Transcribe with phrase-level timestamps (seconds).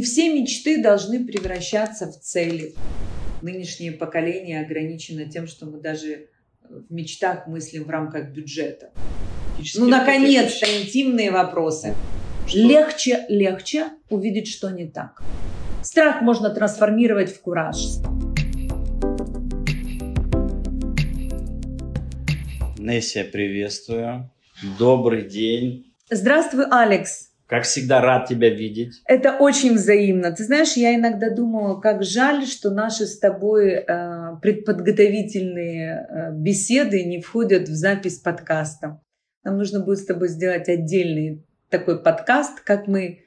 [0.00, 2.72] Не все мечты должны превращаться в цели.
[3.42, 6.28] Нынешнее поколение ограничено тем, что мы даже
[6.62, 8.92] в мечтах мыслим в рамках бюджета.
[9.74, 11.94] Ну, наконец-то, интимные вопросы.
[12.48, 12.56] Что?
[12.56, 15.20] Легче, легче увидеть, что не так.
[15.82, 17.76] Страх можно трансформировать в кураж.
[22.78, 24.30] Нессия, приветствую.
[24.78, 25.92] Добрый день.
[26.08, 27.29] Здравствуй, Алекс.
[27.50, 29.02] Как всегда, рад тебя видеть.
[29.06, 30.30] Это очень взаимно.
[30.30, 37.02] Ты знаешь, я иногда думаю, как жаль, что наши с тобой э, предподготовительные э, беседы
[37.02, 39.00] не входят в запись подкаста.
[39.42, 43.24] Нам нужно будет с тобой сделать отдельный такой подкаст, как мы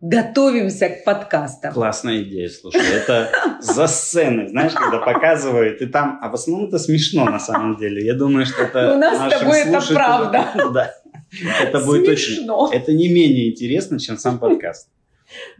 [0.00, 1.74] готовимся к подкастам.
[1.74, 2.80] Классная идея, слушай.
[2.80, 7.76] Это за сценой, знаешь, когда показывают, и там, а в основном это смешно на самом
[7.76, 8.02] деле.
[8.04, 10.46] Я думаю, что это У нас с тобой это правда.
[10.72, 10.94] Да.
[11.60, 12.70] Это будет Смешно.
[12.72, 14.90] Это не менее интересно, чем сам подкаст.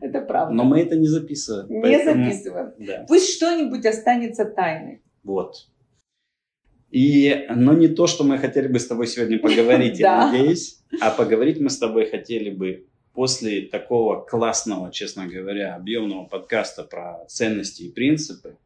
[0.01, 0.55] Это правда.
[0.55, 1.69] Но мы это не записываем.
[1.69, 2.25] Не поэтому...
[2.25, 2.73] записываем.
[2.79, 3.05] Да.
[3.07, 5.03] Пусть что-нибудь останется тайной.
[5.23, 5.69] Вот.
[6.91, 11.11] И, но не то, что мы хотели бы с тобой сегодня поговорить, я надеюсь, а
[11.11, 17.83] поговорить мы с тобой хотели бы после такого классного, честно говоря, объемного подкаста про ценности
[17.83, 18.57] и принципы.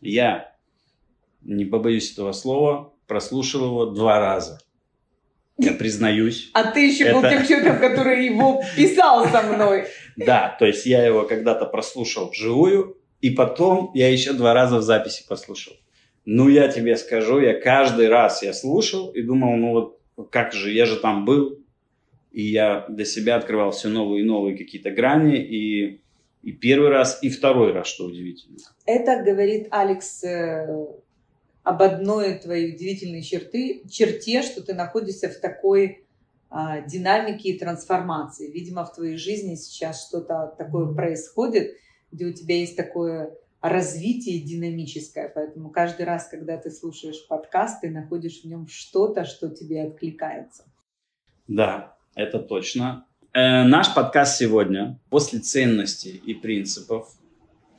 [0.00, 0.56] Я,
[1.42, 4.58] не побоюсь этого слова, прослушал его два раза.
[5.60, 6.50] Я признаюсь.
[6.54, 7.14] А ты еще это...
[7.14, 9.86] был тем человеком, который его писал со мной.
[10.16, 14.82] Да, то есть я его когда-то прослушал вживую, и потом я еще два раза в
[14.82, 15.74] записи послушал.
[16.24, 20.70] Ну, я тебе скажу, я каждый раз я слушал и думал, ну вот как же,
[20.70, 21.58] я же там был,
[22.30, 26.00] и я для себя открывал все новые и новые какие-то грани, и,
[26.42, 28.58] и первый раз, и второй раз, что удивительно.
[28.86, 30.86] Это говорит Алекс э,
[31.62, 36.04] об одной твоей удивительной черты, черте, что ты находишься в такой
[36.48, 38.50] а, динамике и трансформации.
[38.50, 41.76] Видимо, в твоей жизни сейчас что-то такое происходит,
[42.10, 45.30] где у тебя есть такое развитие динамическое.
[45.32, 50.64] Поэтому каждый раз, когда ты слушаешь подкаст, ты находишь в нем что-то, что тебе откликается.
[51.46, 53.06] Да, это точно.
[53.32, 57.14] Э, наш подкаст сегодня после ценностей и принципов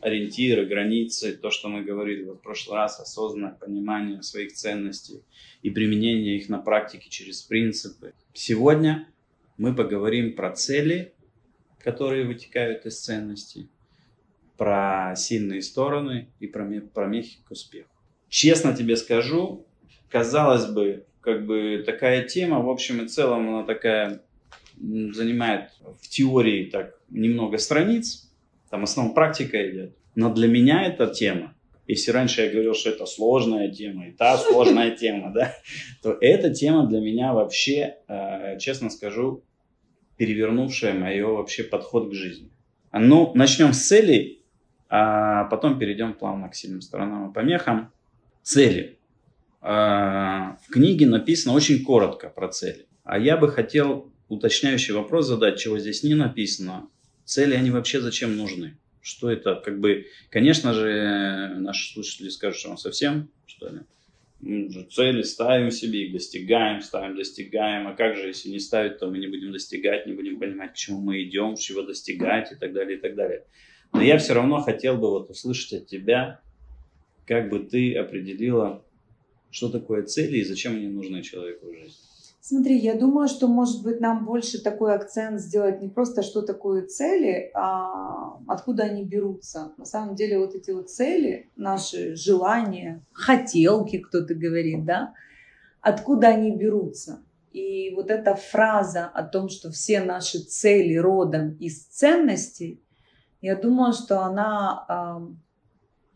[0.01, 5.23] ориентиры, границы, то, что мы говорили вот в прошлый раз, осознанное понимание своих ценностей
[5.61, 8.13] и применение их на практике через принципы.
[8.33, 9.07] Сегодня
[9.57, 11.13] мы поговорим про цели,
[11.79, 13.69] которые вытекают из ценностей,
[14.57, 17.89] про сильные стороны и про, про мехи к успеху.
[18.29, 19.65] Честно тебе скажу,
[20.09, 24.21] казалось бы, как бы такая тема, в общем и целом, она такая
[24.79, 28.30] занимает в теории так немного страниц,
[28.71, 29.95] там основная практика идет.
[30.15, 31.53] Но для меня эта тема,
[31.87, 35.53] если раньше я говорил, что это сложная тема, и та сложная тема, да,
[36.01, 39.43] то эта тема для меня вообще, э, честно скажу,
[40.17, 42.49] перевернувшая мое вообще подход к жизни.
[42.93, 44.43] Ну, начнем с целей,
[44.89, 47.91] а потом перейдем плавно к сильным сторонам и помехам.
[48.41, 48.97] Цели.
[49.61, 52.87] Э, в книге написано очень коротко про цели.
[53.03, 56.87] А я бы хотел уточняющий вопрос задать, чего здесь не написано.
[57.31, 58.77] Цели, они вообще зачем нужны?
[59.01, 63.79] Что это, как бы, конечно же, наши слушатели скажут, что он совсем, что ли,
[64.41, 67.87] мы же цели ставим себе, их достигаем, ставим, достигаем.
[67.87, 70.75] А как же, если не ставить, то мы не будем достигать, не будем понимать, к
[70.75, 73.45] чему мы идем, чего достигать и так далее, и так далее.
[73.93, 76.41] Но я все равно хотел бы вот услышать от тебя,
[77.25, 78.83] как бы ты определила,
[79.51, 82.10] что такое цели и зачем они нужны человеку в жизни.
[82.43, 86.87] Смотри, я думаю, что, может быть, нам больше такой акцент сделать не просто, что такое
[86.87, 89.73] цели, а откуда они берутся.
[89.77, 95.13] На самом деле вот эти вот цели, наши желания, хотелки, кто-то говорит, да,
[95.81, 97.21] откуда они берутся.
[97.53, 102.81] И вот эта фраза о том, что все наши цели родом из ценностей,
[103.41, 105.33] я думаю, что она э,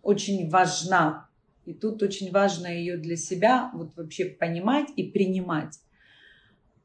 [0.02, 1.30] очень важна.
[1.66, 5.80] И тут очень важно ее для себя вот вообще понимать и принимать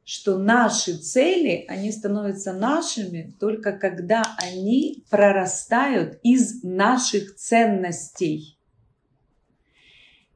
[0.03, 8.57] что наши цели, они становятся нашими только когда они прорастают из наших ценностей.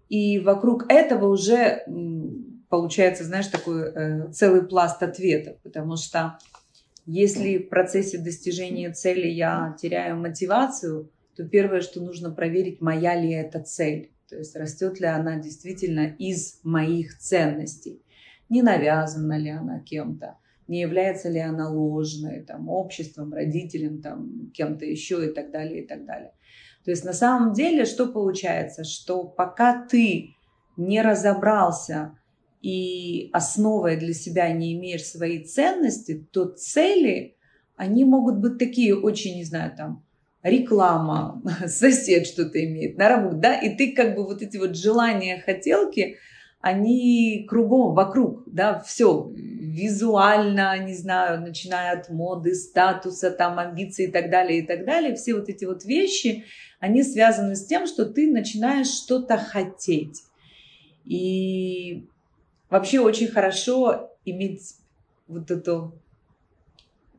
[0.07, 1.83] И вокруг этого уже
[2.69, 6.37] получается, знаешь, такой э, целый пласт ответов, потому что
[7.05, 13.31] если в процессе достижения цели я теряю мотивацию, то первое, что нужно проверить, моя ли
[13.31, 18.01] это цель, то есть растет ли она действительно из моих ценностей
[18.49, 20.37] не навязана ли она кем-то,
[20.67, 25.87] не является ли она ложной, там, обществом, родителем, там, кем-то еще и так далее, и
[25.87, 26.33] так далее.
[26.83, 28.83] То есть на самом деле что получается?
[28.83, 30.35] Что пока ты
[30.77, 32.17] не разобрался
[32.61, 37.35] и основой для себя не имеешь свои ценности, то цели,
[37.75, 40.03] они могут быть такие очень, не знаю, там,
[40.41, 45.41] реклама, сосед что-то имеет, на работу, да, и ты как бы вот эти вот желания,
[45.43, 46.17] хотелки,
[46.65, 54.11] они кругом, вокруг, да, все визуально, не знаю, начиная от моды, статуса, там, амбиций и
[54.11, 56.43] так далее, и так далее, все вот эти вот вещи,
[56.79, 60.23] они связаны с тем, что ты начинаешь что-то хотеть.
[61.03, 62.07] И
[62.71, 64.73] вообще очень хорошо иметь
[65.27, 65.93] вот эту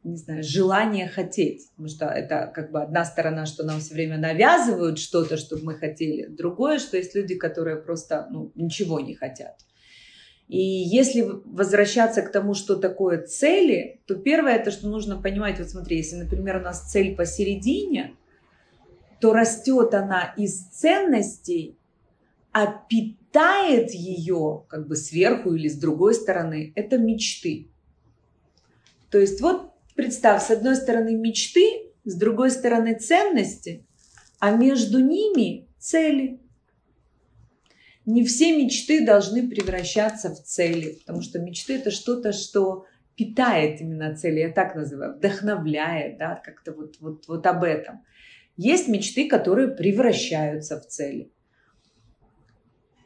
[0.07, 1.69] не знаю, желание хотеть.
[1.71, 5.75] Потому что это как бы одна сторона, что нам все время навязывают что-то, чтобы мы
[5.75, 6.27] хотели.
[6.27, 9.57] Другое, что есть люди, которые просто ну, ничего не хотят.
[10.49, 15.69] И если возвращаться к тому, что такое цели, то первое, это что нужно понимать, вот
[15.69, 18.15] смотри, если, например, у нас цель посередине,
[19.21, 21.77] то растет она из ценностей,
[22.53, 27.69] а питает ее как бы сверху или с другой стороны, это мечты.
[29.11, 33.87] То есть вот Представь, с одной стороны мечты, с другой стороны ценности,
[34.39, 36.39] а между ними цели.
[38.05, 42.85] Не все мечты должны превращаться в цели, потому что мечты это что-то, что
[43.17, 48.05] питает именно цели, я так называю, вдохновляет, да, как-то вот, вот, вот об этом.
[48.59, 51.33] Есть мечты, которые превращаются в цели.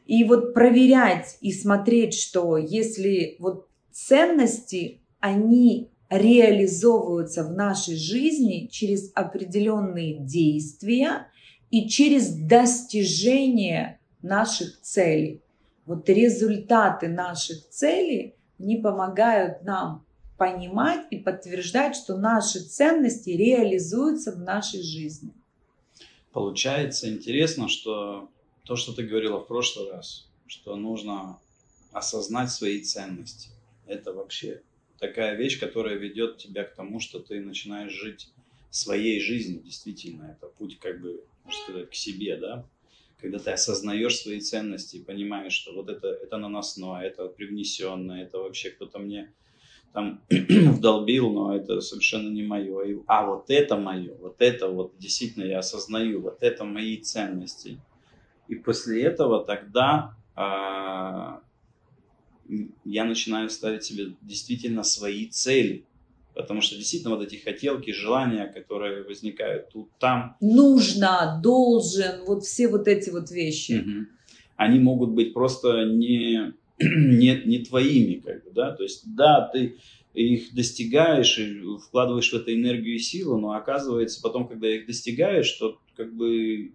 [0.05, 9.11] И вот проверять и смотреть, что если вот ценности, они реализовываются в нашей жизни через
[9.15, 11.27] определенные действия
[11.71, 15.41] и через достижение наших целей.
[15.85, 20.05] Вот результаты наших целей не помогают нам
[20.37, 25.31] понимать и подтверждать, что наши ценности реализуются в нашей жизни.
[26.33, 28.29] Получается интересно, что
[28.65, 31.39] то, что ты говорила в прошлый раз, что нужно
[31.93, 33.49] осознать свои ценности.
[33.85, 34.61] Это вообще
[35.01, 38.29] такая вещь, которая ведет тебя к тому, что ты начинаешь жить
[38.69, 40.37] своей жизнью, действительно.
[40.37, 42.65] Это путь, как бы, можно сказать, к себе, да?
[43.19, 48.37] Когда ты осознаешь свои ценности и понимаешь, что вот это, это наносное, это привнесенное, это
[48.37, 49.33] вообще кто-то мне
[49.91, 53.03] там вдолбил, но это совершенно не мое.
[53.07, 57.79] а вот это мое, вот это вот действительно я осознаю, вот это мои ценности.
[58.47, 61.41] И после этого тогда а,
[62.85, 65.85] я начинаю ставить себе действительно свои цели.
[66.33, 70.37] Потому что действительно вот эти хотелки, желания, которые возникают тут, там.
[70.39, 73.83] Нужно, должен, вот все вот эти вот вещи.
[73.85, 74.07] Угу.
[74.55, 78.71] Они могут быть просто не, не, не твоими, как бы, да.
[78.71, 79.75] То есть, да, ты
[80.13, 85.51] их достигаешь и вкладываешь в это энергию и силу, но оказывается потом, когда их достигаешь,
[85.53, 86.71] то как бы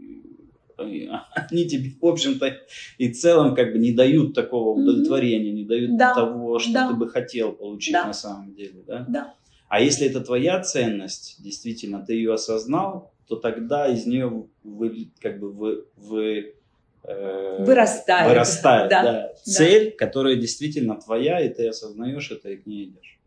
[1.50, 2.56] они тебе, в общем-то,
[2.98, 6.14] и целом как бы не дают такого удовлетворения, не дают да.
[6.14, 6.88] того, что да.
[6.88, 8.06] ты бы хотел получить да.
[8.06, 9.06] на самом деле, да?
[9.08, 9.34] Да.
[9.68, 15.40] А если это твоя ценность, действительно, ты ее осознал, то тогда из нее вы, как
[15.40, 16.54] бы вы, вы
[17.02, 19.02] э, вырастает, вырастает да.
[19.02, 20.06] Да, цель, да.
[20.06, 23.18] которая действительно твоя, и ты осознаешь это и к ней идешь.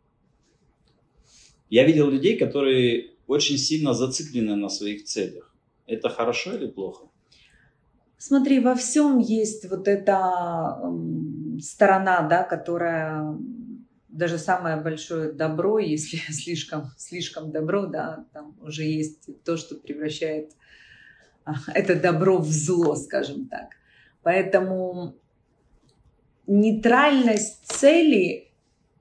[1.70, 5.54] Я видел людей, которые очень сильно зациклены на своих целях.
[5.86, 7.10] Это хорошо или плохо?
[8.22, 10.78] Смотри, во всем есть вот эта
[11.62, 13.34] сторона, да, которая
[14.10, 20.52] даже самое большое добро, если слишком, слишком добро, да, там уже есть то, что превращает
[21.46, 23.70] а, это добро в зло, скажем так.
[24.22, 25.16] Поэтому
[26.46, 28.52] нейтральность цели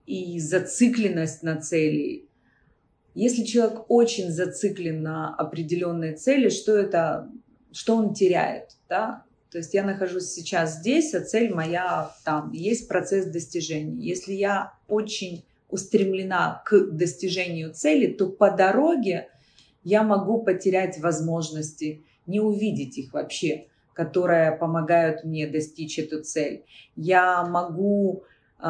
[0.06, 2.28] и зацикленность на цели.
[3.16, 7.28] Если человек очень зациклен на определенной цели, что это
[7.72, 12.86] что он теряет, да, то есть я нахожусь сейчас здесь, а цель моя там, есть
[12.86, 13.96] процесс достижения.
[13.98, 19.28] Если я очень устремлена к достижению цели, то по дороге
[19.84, 26.64] я могу потерять возможности, не увидеть их вообще, которые помогают мне достичь эту цель.
[26.94, 28.24] Я могу
[28.58, 28.62] э,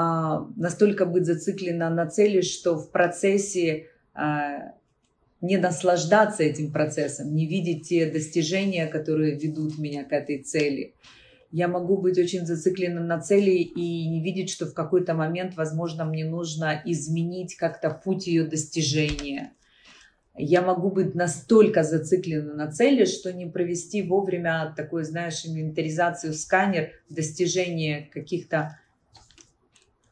[0.56, 4.20] настолько быть зациклена на цели, что в процессе э,
[5.40, 10.94] не наслаждаться этим процессом, не видеть те достижения, которые ведут меня к этой цели.
[11.50, 16.04] Я могу быть очень зациклена на цели и не видеть, что в какой-то момент, возможно,
[16.04, 19.52] мне нужно изменить как-то путь ее достижения.
[20.36, 26.90] Я могу быть настолько зациклена на цели, что не провести вовремя такой, знаешь, инвентаризацию сканер
[27.08, 28.78] достижения каких-то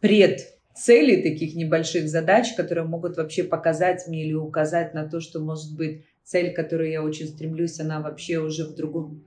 [0.00, 5.40] пред целей, таких небольших задач, которые могут вообще показать мне или указать на то, что,
[5.40, 9.24] может быть, цель, к которой я очень стремлюсь, она вообще уже в другом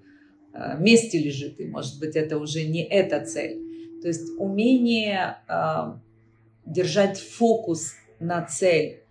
[0.54, 3.60] э, месте лежит, и, может быть, это уже не эта цель.
[4.02, 5.94] То есть умение э,
[6.66, 9.04] держать фокус на цель,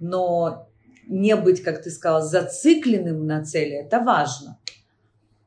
[0.00, 0.68] но
[1.06, 4.58] не быть, как ты сказал, зацикленным на цели, это важно.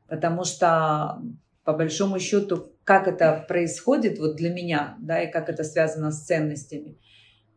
[0.06, 1.20] Потому что,
[1.64, 6.24] по большому счету, как это происходит вот для меня, да, и как это связано с
[6.24, 6.96] ценностями.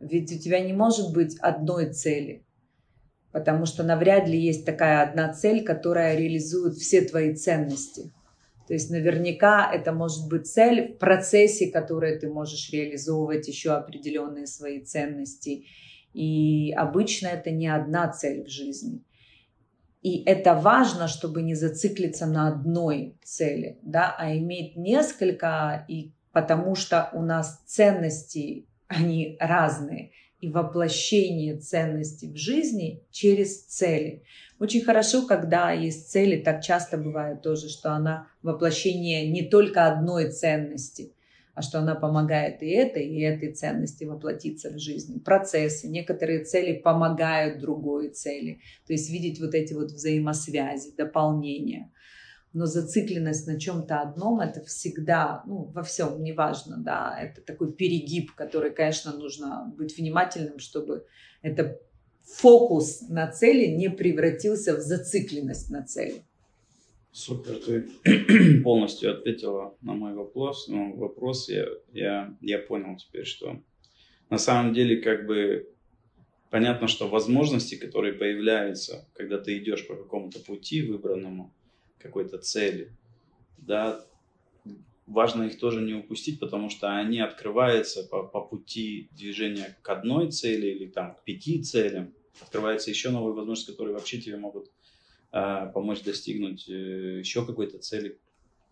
[0.02, 2.44] Ведь у тебя не может быть одной цели,
[3.32, 8.12] потому что навряд ли есть такая одна цель, которая реализует все твои ценности.
[8.68, 14.48] То есть наверняка это может быть цель в процессе, которой ты можешь реализовывать еще определенные
[14.48, 15.64] свои ценности.
[16.14, 19.02] И обычно это не одна цель в жизни.
[20.02, 26.76] И это важно, чтобы не зациклиться на одной цели, да, а иметь несколько, и потому
[26.76, 34.24] что у нас ценности, они разные и воплощение ценностей в жизни через цели.
[34.60, 40.32] Очень хорошо, когда есть цели, так часто бывает тоже, что она воплощение не только одной
[40.32, 41.14] ценности,
[41.54, 45.20] а что она помогает и этой, и этой ценности воплотиться в жизни.
[45.20, 48.62] Процессы, некоторые цели помогают другой цели.
[48.88, 51.92] То есть видеть вот эти вот взаимосвязи, дополнения
[52.54, 58.34] но зацикленность на чем-то одном это всегда, ну, во всем, неважно, да, это такой перегиб,
[58.36, 61.06] который, конечно, нужно быть внимательным, чтобы
[61.42, 61.80] это
[62.24, 66.26] фокус на цели не превратился в зацикленность на цели.
[67.12, 70.68] Супер, ты полностью ответила на мой вопрос.
[70.70, 73.62] Ну, вопрос я, я, я понял теперь, что
[74.30, 75.70] на самом деле как бы
[76.50, 81.54] понятно, что возможности, которые появляются, когда ты идешь по какому-то пути выбранному,
[81.98, 82.96] какой-то цели,
[83.58, 84.06] да,
[85.06, 90.32] важно их тоже не упустить, потому что они открываются по, по пути движения к одной
[90.32, 94.72] цели или там к пяти целям, открываются еще новые возможности, которые вообще тебе могут
[95.32, 98.20] помочь достигнуть э, еще какой-то цели,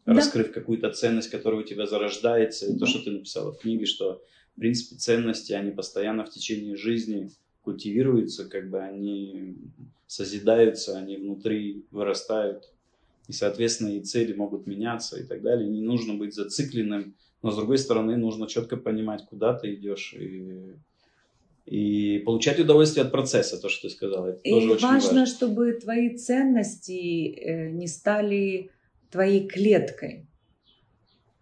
[0.05, 0.13] да.
[0.13, 2.67] раскрыв какую-то ценность, которая у тебя зарождается.
[2.67, 4.21] И то, что ты написала в книге, что
[4.55, 7.31] в принципе ценности, они постоянно в течение жизни
[7.63, 9.55] культивируются, как бы они
[10.07, 12.69] созидаются, они внутри вырастают
[13.29, 15.69] и, соответственно, и цели могут меняться и так далее.
[15.69, 20.73] Не нужно быть зацикленным, но, с другой стороны, нужно четко понимать, куда ты идешь и,
[21.69, 24.29] и получать удовольствие от процесса, то, что ты сказала.
[24.29, 28.71] Это и тоже важно, очень важно, чтобы твои ценности э, не стали
[29.11, 30.25] твоей клеткой.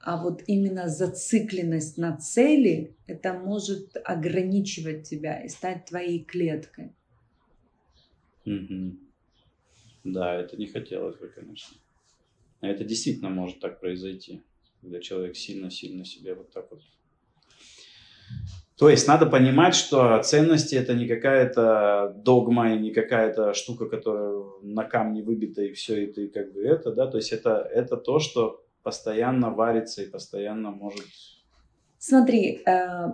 [0.02, 6.92] А вот именно зацикленность на цели, это может ограничивать тебя и стать твоей клеткой.
[8.46, 8.98] Угу.
[10.04, 11.78] Да, это не хотелось бы, конечно.
[12.60, 14.42] А это действительно может так произойти,
[14.82, 16.82] когда человек сильно-сильно себе вот так вот.
[18.78, 24.44] То есть надо понимать, что ценности это не какая-то догма и не какая-то штука, которая
[24.62, 28.20] на камне выбита и все и как бы это, да, то есть это, это то,
[28.20, 31.08] что постоянно варится и постоянно может...
[31.98, 33.10] Смотри, э,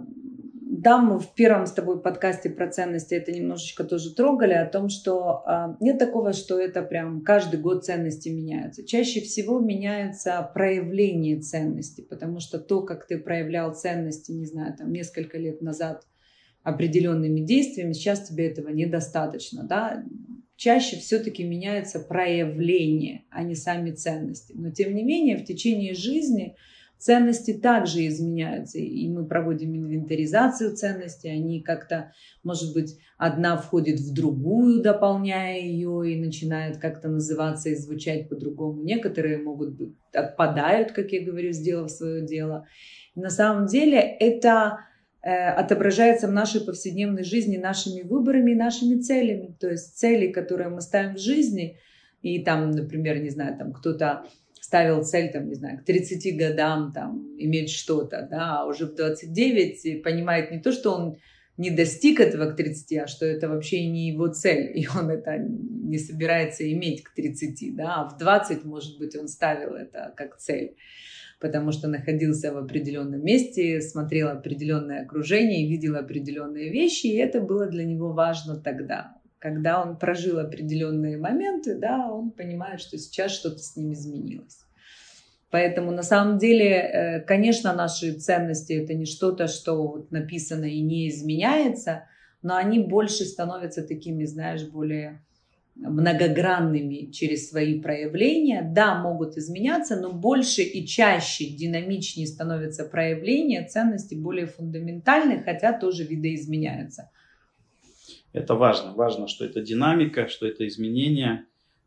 [0.76, 4.90] да, мы в первом с тобой подкасте про ценности это немножечко тоже трогали, о том,
[4.90, 8.86] что э, нет такого, что это прям каждый год ценности меняются.
[8.86, 14.92] Чаще всего меняется проявление ценности, потому что то, как ты проявлял ценности, не знаю, там
[14.92, 16.08] несколько лет назад
[16.64, 20.04] определенными действиями, сейчас тебе этого недостаточно, да.
[20.56, 24.54] Чаще все-таки меняется проявление, а не сами ценности.
[24.56, 26.56] Но тем не менее в течение жизни
[27.04, 34.14] Ценности также изменяются, и мы проводим инвентаризацию ценностей, они как-то, может быть, одна входит в
[34.14, 38.84] другую, дополняя ее, и начинают как-то называться и звучать по-другому.
[38.84, 42.68] Некоторые могут быть, отпадают, как я говорю, сделав свое дело.
[43.16, 44.80] На самом деле это
[45.22, 49.58] э, отображается в нашей повседневной жизни нашими выборами и нашими целями.
[49.60, 51.80] То есть цели, которые мы ставим в жизни,
[52.22, 54.24] и там, например, не знаю, там кто-то
[54.74, 58.96] ставил цель, там, не знаю, к 30 годам там, иметь что-то, да, а уже в
[58.96, 61.18] 29 понимает не то, что он
[61.58, 65.38] не достиг этого к 30, а что это вообще не его цель, и он это
[65.38, 70.38] не собирается иметь к 30, да, а в 20, может быть, он ставил это как
[70.38, 70.76] цель,
[71.40, 77.68] потому что находился в определенном месте, смотрел определенное окружение, видел определенные вещи, и это было
[77.68, 83.58] для него важно тогда когда он прожил определенные моменты, да, он понимает, что сейчас что-то
[83.58, 84.63] с ним изменилось.
[85.54, 91.08] Поэтому на самом деле, э, конечно, наши ценности это не что-то, что написано и не
[91.10, 92.08] изменяется,
[92.42, 95.22] но они больше становятся такими, знаешь, более
[95.76, 98.64] многогранными через свои проявления.
[98.64, 106.04] Да, могут изменяться, но больше и чаще, динамичнее становятся проявления ценностей более фундаментальных, хотя тоже
[106.04, 107.12] видоизменяются.
[108.34, 108.96] Это важно.
[108.96, 111.46] Важно, что это динамика, что это изменение.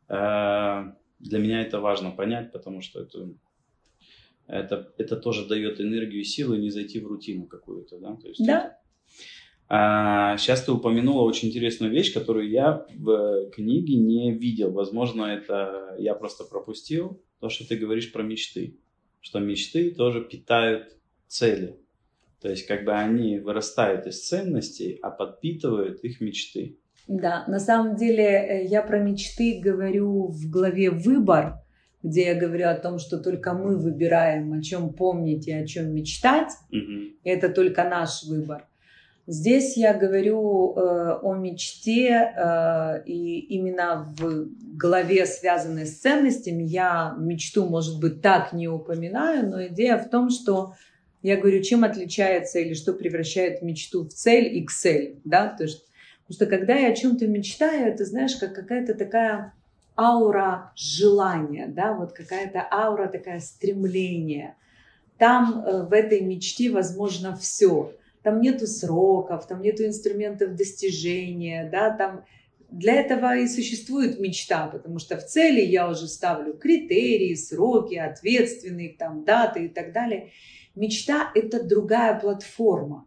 [0.08, 0.85] Э,
[1.18, 3.30] для меня это важно понять, потому что это,
[4.46, 7.98] это, это тоже дает энергию и силы не зайти в рутину какую-то.
[7.98, 8.16] Да?
[8.16, 8.78] То есть да.
[9.68, 14.70] А, сейчас ты упомянула очень интересную вещь, которую я в книге не видел.
[14.70, 17.20] Возможно, это я просто пропустил.
[17.40, 18.78] То, что ты говоришь про мечты.
[19.20, 21.76] Что мечты тоже питают цели.
[22.40, 26.78] То есть, как бы они вырастают из ценностей, а подпитывают их мечты.
[27.08, 31.60] Да, на самом деле э, я про мечты говорю в главе «Выбор»,
[32.06, 35.92] где я говорю о том, что только мы выбираем, о чем помнить и о чем
[35.92, 36.52] мечтать.
[37.25, 38.64] И это только наш выбор.
[39.26, 44.46] Здесь я говорю э, о мечте, э, и именно в
[44.78, 50.30] главе, связанной с ценностями, я мечту, может быть, так не упоминаю, но идея в том,
[50.30, 50.75] что
[51.22, 55.64] я говорю, чем отличается или что превращает мечту в цель и к цель, да, то
[55.64, 55.84] есть,
[56.28, 59.55] потому что когда я о чем-то мечтаю, это, знаешь, как какая-то такая
[59.96, 64.56] аура желания, да, вот какая-то аура такая стремления.
[65.18, 67.92] Там э, в этой мечте возможно все–
[68.26, 72.24] там нету сроков, там нету инструментов достижения, да, там
[72.72, 78.96] для этого и существует мечта, потому что в цели я уже ставлю критерии, сроки, ответственные,
[78.98, 80.32] там, даты и так далее.
[80.74, 83.06] Мечта– это другая платформа.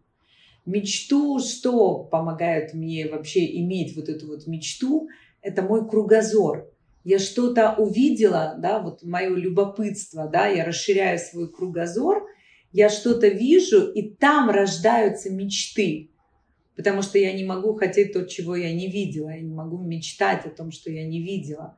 [0.64, 5.10] Мечту, что помогает мне вообще иметь вот эту вот мечту,
[5.42, 6.69] это мой кругозор.
[7.04, 12.26] Я что-то увидела, да, вот мое любопытство, да, я расширяю свой кругозор–
[12.72, 16.10] я что-то вижу, и там рождаются мечты.
[16.76, 19.30] Потому что я не могу хотеть то, чего я не видела.
[19.30, 21.76] Я не могу мечтать о том, что я не видела.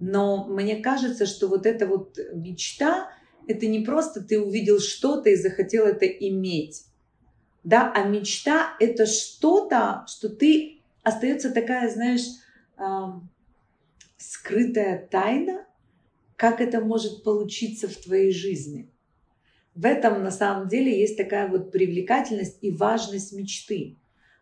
[0.00, 3.10] Но мне кажется, что вот эта вот мечта,
[3.46, 6.84] это не просто ты увидел что-то и захотел это иметь.
[7.62, 12.26] Да, а мечта это что-то, что ты остается такая, знаешь,
[14.30, 15.66] скрытая тайна,
[16.36, 18.90] как это может получиться в твоей жизни.
[19.74, 23.96] В этом на самом деле есть такая вот привлекательность и важность мечты.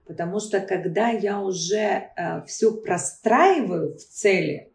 [0.07, 4.73] Потому что когда я уже э, все простраиваю в цели,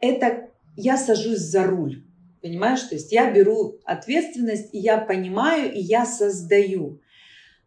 [0.00, 2.04] это я сажусь за руль.
[2.42, 2.82] Понимаешь?
[2.82, 7.00] То есть я беру ответственность, и я понимаю, и я создаю.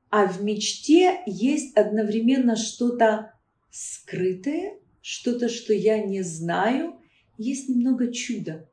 [0.10, 3.34] А в мечте есть одновременно что-то
[3.72, 6.96] скрытое, что-то, что я не знаю,
[7.38, 8.68] есть немного чуда.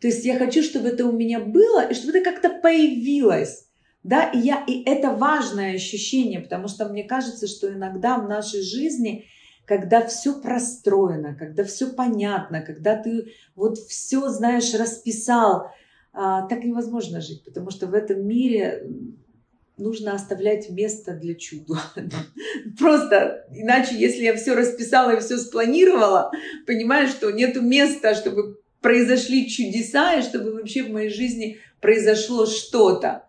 [0.00, 3.66] То есть я хочу, чтобы это у меня было, и чтобы это как-то появилось.
[4.02, 8.60] Да, и, я, и это важное ощущение, потому что мне кажется, что иногда в нашей
[8.60, 9.24] жизни,
[9.64, 15.70] когда все простроено, когда все понятно, когда ты вот все, знаешь, расписал,
[16.12, 18.86] а, так невозможно жить, потому что в этом мире
[19.76, 21.78] нужно оставлять место для чуда.
[22.78, 26.30] Просто иначе, если я все расписала и все спланировала,
[26.66, 33.24] понимаешь, что нету места, чтобы произошли чудеса, и чтобы вообще в моей жизни произошло что-то.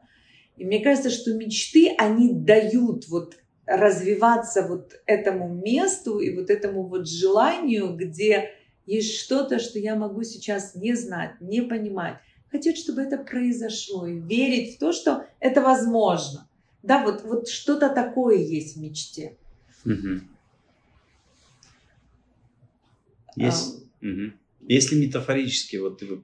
[0.57, 6.87] И мне кажется, что мечты, они дают вот развиваться вот этому месту и вот этому
[6.87, 8.51] вот желанию, где
[8.85, 12.17] есть что-то, что я могу сейчас не знать, не понимать.
[12.51, 16.47] Хотеть, чтобы это произошло и верить в то, что это возможно.
[16.83, 19.37] Да, вот, вот что-то такое есть в мечте.
[19.85, 20.21] Угу.
[23.35, 23.87] Есть.
[24.01, 24.33] А, угу.
[24.67, 26.23] Если метафорически, вот ты,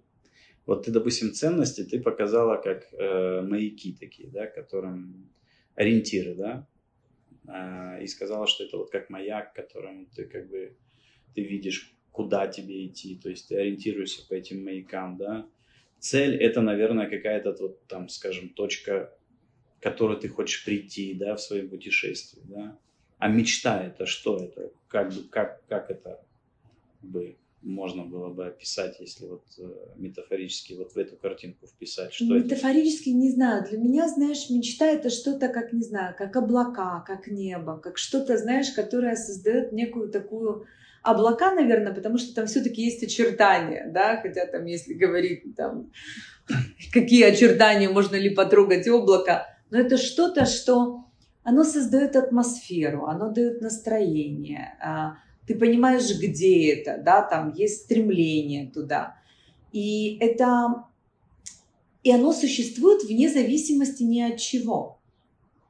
[0.65, 5.29] вот ты, допустим, ценности ты показала как э, маяки такие, да, которым
[5.75, 6.67] ориентиры, да,
[7.47, 10.75] э, и сказала, что это вот как маяк, которым ты как бы
[11.33, 15.47] ты видишь, куда тебе идти, то есть ты ориентируешься по этим маякам, да.
[16.01, 19.15] Цель это, наверное, какая-то вот там, скажем, точка,
[19.79, 22.75] к которой ты хочешь прийти, да, в своем путешествии, да.
[23.19, 24.71] А мечта это что это?
[24.87, 26.25] Как бы, как, как это
[27.03, 29.63] бы можно было бы описать, если вот э,
[29.97, 32.11] метафорически вот в эту картинку вписать?
[32.11, 33.17] Что метафорически это?
[33.19, 33.63] не знаю.
[33.69, 38.39] Для меня, знаешь, мечта это что-то, как, не знаю, как облака, как небо, как что-то,
[38.39, 40.65] знаешь, которое создает некую такую
[41.01, 45.91] облака, наверное, потому что там все-таки есть очертания, да, хотя там, если говорить там,
[46.93, 51.05] какие очертания, можно ли потрогать облако, но это что-то, что
[51.43, 58.69] оно создает атмосферу, оно дает настроение, а, ты понимаешь, где это, да, там есть стремление
[58.71, 59.15] туда.
[59.71, 60.85] И это,
[62.03, 64.99] и оно существует вне зависимости ни от чего.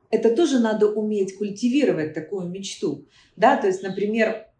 [0.09, 4.50] Это тоже надо уметь культивировать такую мечту, да, то есть, например,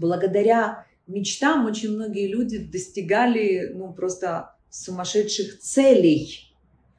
[0.00, 6.54] благодаря мечтам очень многие люди достигали, ну, просто сумасшедших целей,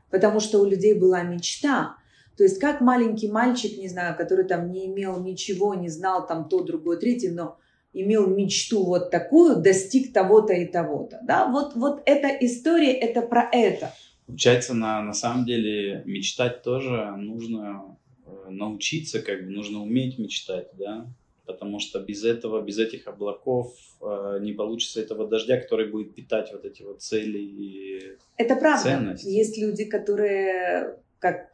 [0.10, 1.96] потому что у людей была мечта,
[2.38, 6.48] то есть как маленький мальчик, не знаю, который там не имел ничего, не знал там
[6.50, 7.58] то, другое, третье, но
[7.94, 11.20] имел мечту вот такую, достиг того-то и того-то.
[11.24, 11.48] Да?
[11.48, 13.94] Вот, вот эта история, это про это.
[14.28, 20.70] Получается, на, на самом деле мечтать тоже нужно э, научиться, как бы нужно уметь мечтать,
[20.78, 21.06] да,
[21.46, 26.52] потому что без этого, без этих облаков э, не получится этого дождя, который будет питать
[26.52, 28.84] вот эти вот цели и Это правда.
[28.84, 29.28] ценности.
[29.28, 31.52] Есть люди, которые, как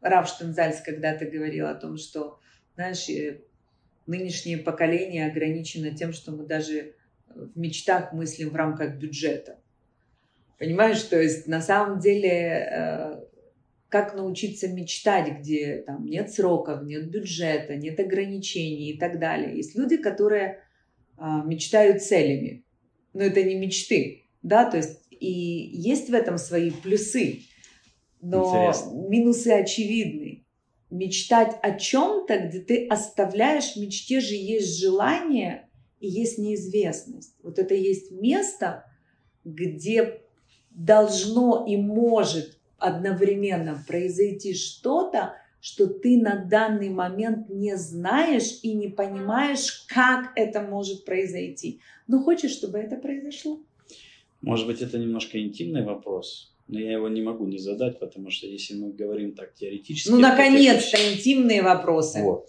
[0.00, 2.38] Рав Штензальц когда-то говорил о том, что,
[2.74, 3.42] знаешь, э,
[4.06, 6.94] нынешнее поколение ограничено тем, что мы даже
[7.34, 9.60] в мечтах мыслим в рамках бюджета.
[10.58, 13.24] Понимаешь, то есть на самом деле э,
[13.90, 19.56] как научиться мечтать, где там нет сроков, нет бюджета, нет ограничений и так далее.
[19.56, 20.62] Есть люди, которые
[21.18, 22.64] а, мечтают целями,
[23.12, 27.40] но это не мечты, да, то есть и есть в этом свои плюсы,
[28.22, 29.08] но Интересно.
[29.08, 30.46] минусы очевидны.
[30.90, 35.68] Мечтать о чем-то, где ты оставляешь, в мечте же есть желание
[36.00, 37.34] и есть неизвестность.
[37.42, 38.84] Вот это есть место,
[39.44, 40.22] где
[40.70, 48.88] должно и может одновременно произойти что-то, что ты на данный момент не знаешь и не
[48.88, 51.80] понимаешь, как это может произойти.
[52.08, 53.60] Но хочешь, чтобы это произошло?
[54.40, 58.46] Может быть, это немножко интимный вопрос, но я его не могу не задать, потому что
[58.46, 60.10] если мы говорим так теоретически...
[60.10, 62.22] Ну, наконец-то, вещах- интимные вопросы.
[62.22, 62.48] Вот.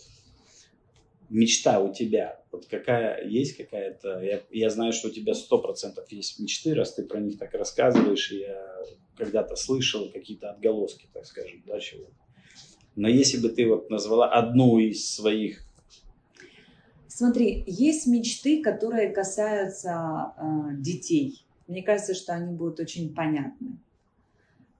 [1.29, 6.09] Мечта у тебя, вот какая есть какая-то, я, я знаю, что у тебя сто процентов
[6.11, 8.83] есть мечты, раз ты про них так рассказываешь, и я
[9.21, 12.12] когда-то слышал какие-то отголоски, так скажем, да, чего-то.
[12.95, 15.63] Но если бы ты вот назвала одну из своих,
[17.07, 20.41] Смотри, есть мечты, которые касаются э,
[20.77, 21.45] детей.
[21.67, 23.77] Мне кажется, что они будут очень понятны.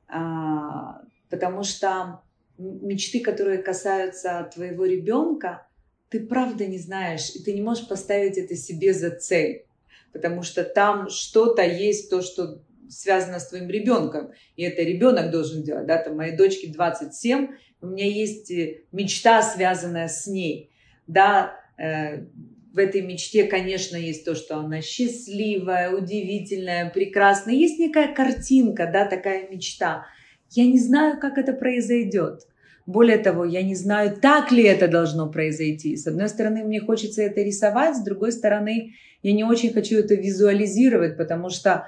[0.08, 2.22] А, потому что
[2.58, 5.68] мечты, которые касаются твоего ребенка,
[6.10, 9.66] ты правда не знаешь, и ты не можешь поставить это себе за цель.
[10.12, 14.32] Потому что там что-то есть, то, что связано с твоим ребенком.
[14.56, 15.88] И это ребенок должен делать.
[15.88, 15.98] Да?
[15.98, 17.48] Там моей дочке 27,
[17.82, 20.72] у меня есть э, мечта, связанная с ней.
[21.08, 22.26] Да, э,
[22.74, 27.56] в этой мечте, конечно, есть то, что она счастливая, удивительная, прекрасная.
[27.56, 30.06] Есть некая картинка, да, такая мечта.
[30.52, 32.48] Я не знаю, как это произойдет.
[32.86, 35.96] Более того, я не знаю, так ли это должно произойти.
[35.96, 40.16] С одной стороны, мне хочется это рисовать, с другой стороны, я не очень хочу это
[40.16, 41.88] визуализировать, потому что,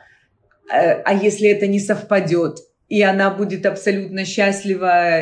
[0.70, 5.22] а если это не совпадет, и она будет абсолютно счастлива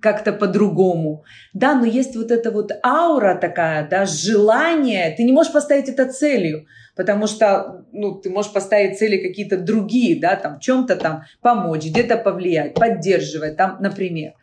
[0.00, 1.24] как-то по-другому.
[1.52, 5.12] Да, но есть вот эта вот аура такая, да, желание.
[5.16, 10.20] Ты не можешь поставить это целью, потому что, ну, ты можешь поставить цели какие-то другие,
[10.20, 14.34] да, там, чем-то там помочь, где-то повлиять, поддерживать, там, например.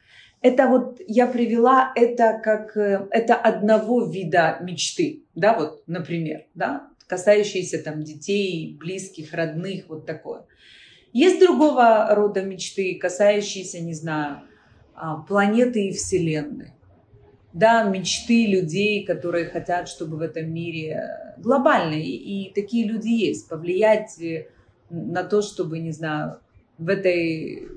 [0.41, 6.87] Это вот я привела это как э, это одного вида мечты, да, вот, например, да,
[7.09, 10.45] касающиеся там детей, близких, родных, вот такое.
[11.11, 14.41] Есть другого рода мечты, касающиеся, не знаю,
[14.93, 16.73] а, планеты и Вселенной.
[17.51, 23.49] Да, мечты людей, которые хотят, чтобы в этом мире э, глобальные, и такие люди есть,
[23.49, 24.49] повлиять э,
[24.91, 26.41] на то, чтобы, не знаю,
[26.77, 27.69] в этой,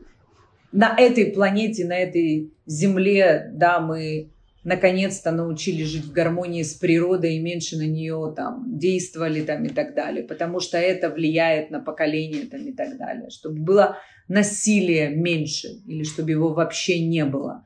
[0.72, 4.28] на этой планете, на этой Земле, да, мы
[4.64, 9.68] наконец-то научились жить в гармонии с природой и меньше на нее там действовали там и
[9.68, 13.98] так далее, потому что это влияет на поколение там и так далее, чтобы было
[14.28, 17.64] насилие меньше или чтобы его вообще не было.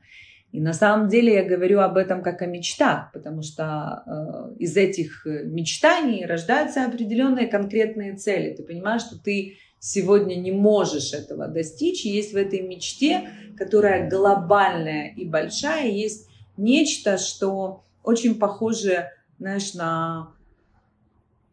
[0.51, 4.75] И на самом деле я говорю об этом как о мечтах, потому что э, из
[4.75, 8.55] этих мечтаний рождаются определенные конкретные цели.
[8.55, 15.13] Ты понимаешь, что ты сегодня не можешь этого достичь, есть в этой мечте, которая глобальная
[15.15, 20.33] и большая, есть нечто, что очень похоже, знаешь, на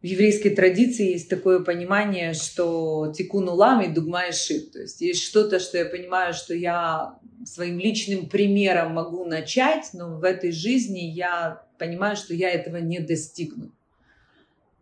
[0.05, 4.71] в еврейской традиции есть такое понимание, что тикун улам и дугма и шит.
[4.73, 10.19] То есть есть что-то, что я понимаю, что я своим личным примером могу начать, но
[10.19, 13.71] в этой жизни я понимаю, что я этого не достигну.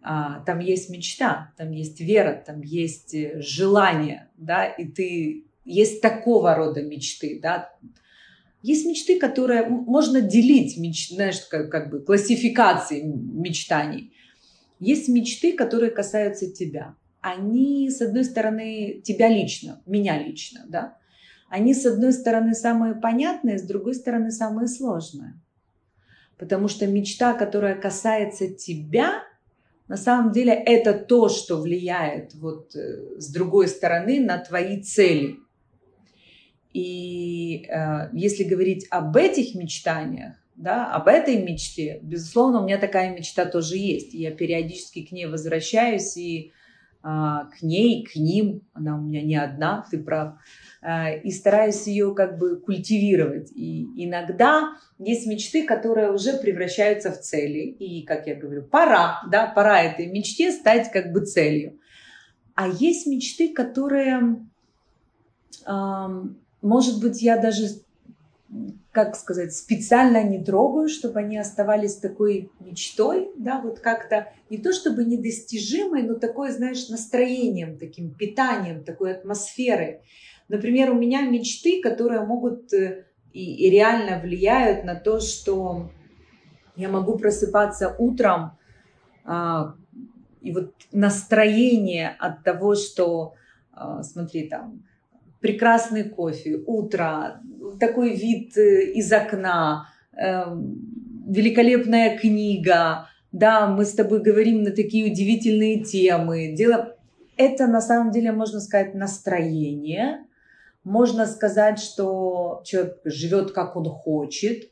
[0.02, 6.02] А, там есть мечта, там есть вера, там есть э, желание, да, и ты есть
[6.02, 7.74] такого рода мечты, да,
[8.64, 14.14] есть мечты, которые можно делить, меч, знаешь, как, как бы классификации мечтаний.
[14.80, 16.96] Есть мечты, которые касаются тебя.
[17.22, 20.98] Они, с одной стороны, тебя лично, меня лично, да.
[21.50, 25.40] Они, с одной стороны, самые понятные, с другой стороны, самые сложные.
[26.38, 29.24] Потому что мечта, которая касается тебя,
[29.90, 35.38] на самом деле это то, что влияет вот э, с другой стороны на твои цели.
[36.74, 43.16] И э, если говорить об этих мечтаниях, да, об этой мечте, безусловно, у меня такая
[43.16, 44.14] мечта тоже есть.
[44.14, 46.52] Я периодически к ней возвращаюсь и
[47.06, 50.36] а, к ней, к ним, она у меня не одна, ты прав,
[50.82, 53.52] а, и стараюсь ее как бы культивировать.
[53.52, 59.48] И иногда есть мечты, которые уже превращаются в цели, и, как я говорю, пора, да,
[59.48, 61.78] пора этой мечте стать как бы целью.
[62.56, 64.38] А есть мечты, которые,
[66.64, 67.68] может быть, я даже
[68.92, 74.72] как сказать, специально не трогаю, чтобы они оставались такой мечтой, да, вот как-то не то
[74.72, 80.02] чтобы недостижимой, но такой, знаешь, настроением, таким питанием, такой атмосферой.
[80.48, 85.90] Например, у меня мечты, которые могут э, и, и реально влияют на то, что
[86.76, 88.58] я могу просыпаться утром,
[89.26, 89.74] а,
[90.42, 93.34] и вот настроение от того, что,
[93.72, 94.84] а, смотри, там,
[95.44, 97.42] прекрасный кофе, утро,
[97.78, 105.12] такой вид э, из окна, эм, великолепная книга, да, мы с тобой говорим на такие
[105.12, 106.54] удивительные темы.
[106.56, 106.96] Дело,
[107.36, 110.26] это на самом деле, можно сказать, настроение.
[110.86, 114.70] Можно сказать, что человек живет, как он хочет,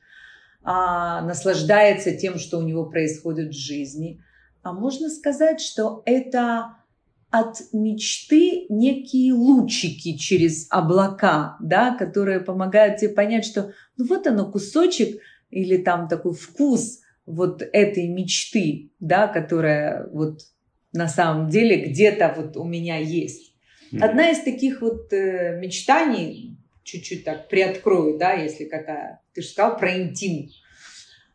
[0.63, 4.23] а, наслаждается тем, что у него происходит в жизни.
[4.63, 6.77] А можно сказать, что это
[7.31, 14.51] от мечты некие лучики через облака, да, которые помогают тебе понять, что ну вот оно
[14.51, 20.41] кусочек или там такой вкус вот этой мечты, да, которая вот
[20.91, 23.55] на самом деле где-то вот у меня есть.
[23.91, 24.03] Mm-hmm.
[24.03, 29.77] Одна из таких вот э, мечтаний, чуть-чуть так приоткрою, да, если какая, ты же сказал
[29.77, 30.49] про интим.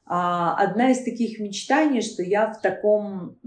[0.04, 3.38] А, одна из таких мечтаний, что я в таком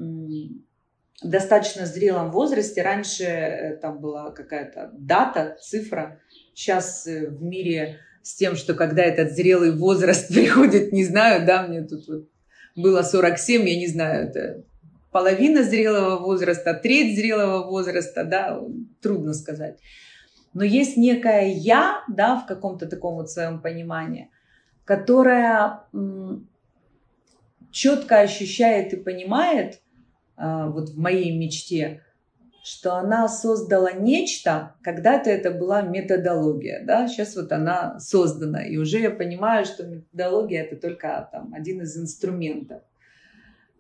[1.24, 2.82] достаточно зрелом возрасте.
[2.82, 6.20] Раньше э, там была какая-то дата, цифра.
[6.54, 11.68] Сейчас э, в мире с тем, что когда этот зрелый возраст приходит, не знаю, да,
[11.68, 12.30] мне тут вот
[12.76, 14.64] было 47, я не знаю, это
[15.12, 18.62] половина зрелого возраста, треть зрелого возраста, да,
[19.02, 19.80] трудно сказать.
[20.54, 24.30] Но есть некая я, да, в каком-то таком вот своем понимании,
[24.86, 25.84] которая
[27.72, 29.82] четко ощущает и понимает,
[30.40, 32.02] вот в моей мечте,
[32.64, 39.00] что она создала нечто, когда-то это была методология, да, сейчас вот она создана, и уже
[39.00, 42.82] я понимаю, что методология это только там, один из инструментов,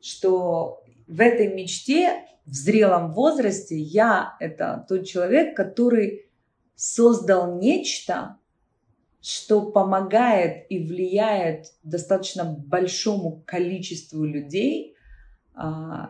[0.01, 6.29] что в этой мечте в зрелом возрасте я это тот человек, который
[6.75, 8.37] создал нечто,
[9.21, 14.98] что помогает и влияет достаточно большому количеству людей а,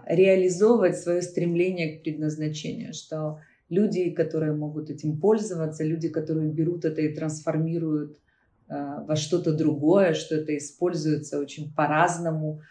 [0.05, 7.01] реализовывать свое стремление к предназначению, что люди, которые могут этим пользоваться, люди, которые берут это
[7.01, 8.19] и трансформируют
[8.67, 12.61] а, во что-то другое, что это используется очень по-разному.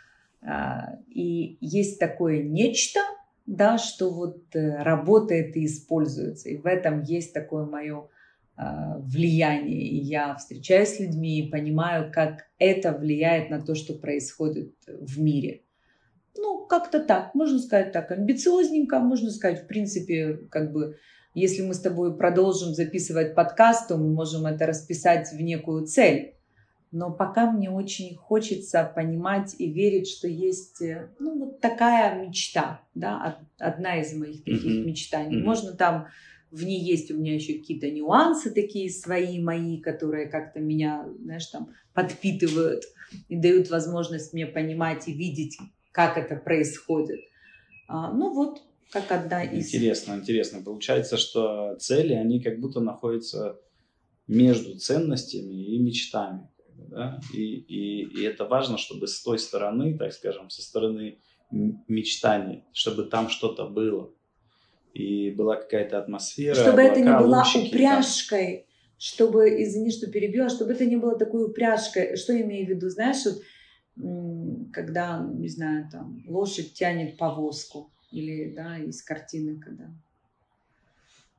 [0.43, 3.01] А, и есть такое нечто,
[3.47, 6.51] да, что вот э, работает и используется.
[6.51, 8.09] И в этом есть такое мое
[8.57, 9.83] влияние.
[9.83, 15.21] И я встречаюсь с людьми и понимаю, как это влияет на то, что происходит в
[15.21, 15.62] мире
[16.40, 20.96] ну, как-то так, можно сказать так, амбициозненько, можно сказать, в принципе, как бы,
[21.35, 26.35] если мы с тобой продолжим записывать подкаст, то мы можем это расписать в некую цель.
[26.90, 32.81] Но пока мне очень хочется понимать и верить, что есть, э, ну, вот такая мечта,
[32.94, 34.85] да, одна из моих таких mm-hmm.
[34.85, 35.38] мечтаний.
[35.38, 35.44] Mm-hmm.
[35.44, 36.07] Можно там
[36.51, 41.46] в ней есть у меня еще какие-то нюансы такие свои мои, которые как-то меня, знаешь,
[41.46, 42.85] там подпитывают
[43.29, 45.59] и дают возможность мне понимать и видеть,
[45.99, 47.19] как это происходит.
[47.89, 49.67] А, ну вот, как одна из...
[49.67, 50.63] Интересно, интересно.
[50.63, 53.59] Получается, что цели, они как будто находятся
[54.29, 56.49] между ценностями и мечтами.
[56.77, 57.21] Да?
[57.35, 61.19] И, и, и это важно, чтобы с той стороны, так скажем, со стороны
[61.51, 64.13] мечтаний, чтобы там что-то было.
[64.95, 66.55] И была какая-то атмосфера.
[66.55, 68.67] Чтобы облака, это не была лучики, упряжкой, там.
[68.99, 72.17] чтобы, извини, что перебила, чтобы это не было такой упряжкой.
[72.17, 72.89] Что я имею в виду?
[72.89, 73.43] Знаешь, вот
[74.73, 79.91] когда, не знаю, там, лошадь тянет повозку, или, да, из картины, когда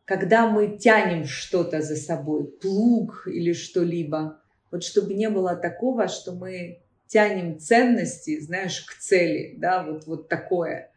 [0.10, 4.42] когда мы тянем что-то за собой, плуг или что-либо,
[4.72, 10.28] вот чтобы не было такого, что мы тянем ценности, знаешь, к цели, да, вот, вот
[10.28, 10.92] такое.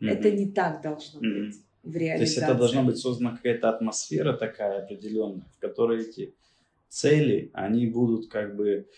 [0.00, 0.08] Mm-hmm.
[0.08, 1.44] Это не так должно mm-hmm.
[1.44, 2.36] быть в реализации.
[2.36, 6.32] То есть это должна быть создана какая-то атмосфера такая определенная, в которой эти
[6.88, 8.88] цели, они будут как бы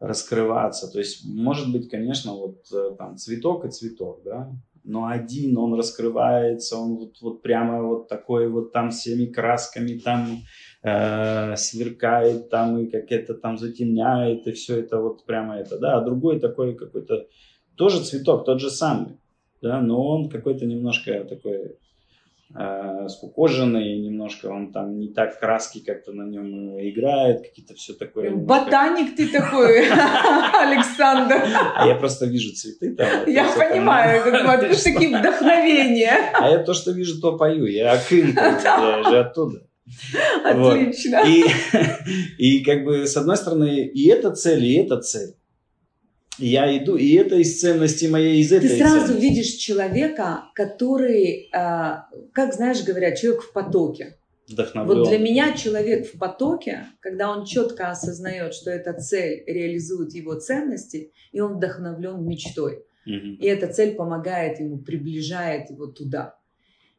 [0.00, 0.90] раскрываться.
[0.90, 4.52] То есть, может быть, конечно, вот э, там цветок и цветок, да,
[4.84, 10.42] но один он раскрывается, он вот, вот прямо вот такой вот там всеми красками там
[10.82, 15.98] э, сверкает там и как это там затемняет и все это вот прямо это, да,
[15.98, 17.26] а другой такой какой-то
[17.74, 19.18] тоже цветок, тот же самый,
[19.60, 21.78] да, но он какой-то немножко такой
[22.54, 28.30] э, скукоженный, немножко он там не так краски как-то на нем играет, какие-то все такое.
[28.34, 31.42] Ботаник ты такой, Александр.
[31.74, 33.08] А я просто вижу цветы там.
[33.26, 36.32] Я понимаю, это такие вдохновения.
[36.34, 37.66] А я то, что вижу, то пою.
[37.66, 39.66] Я акын, я же оттуда.
[40.44, 41.22] Отлично.
[41.26, 41.44] И,
[42.38, 45.34] и как бы с одной стороны и эта цель, и эта цель.
[46.38, 49.22] Я иду, и это из ценности моей, из этой Ты сразу ценности.
[49.22, 54.16] видишь человека, который, а, как знаешь, говорят, человек в потоке.
[54.48, 54.98] Вдохновлен.
[54.98, 60.34] Вот для меня человек в потоке, когда он четко осознает, что эта цель реализует его
[60.34, 62.84] ценности, и он вдохновлен мечтой.
[63.06, 63.36] Мгм.
[63.36, 66.36] И эта цель помогает ему, приближает его туда.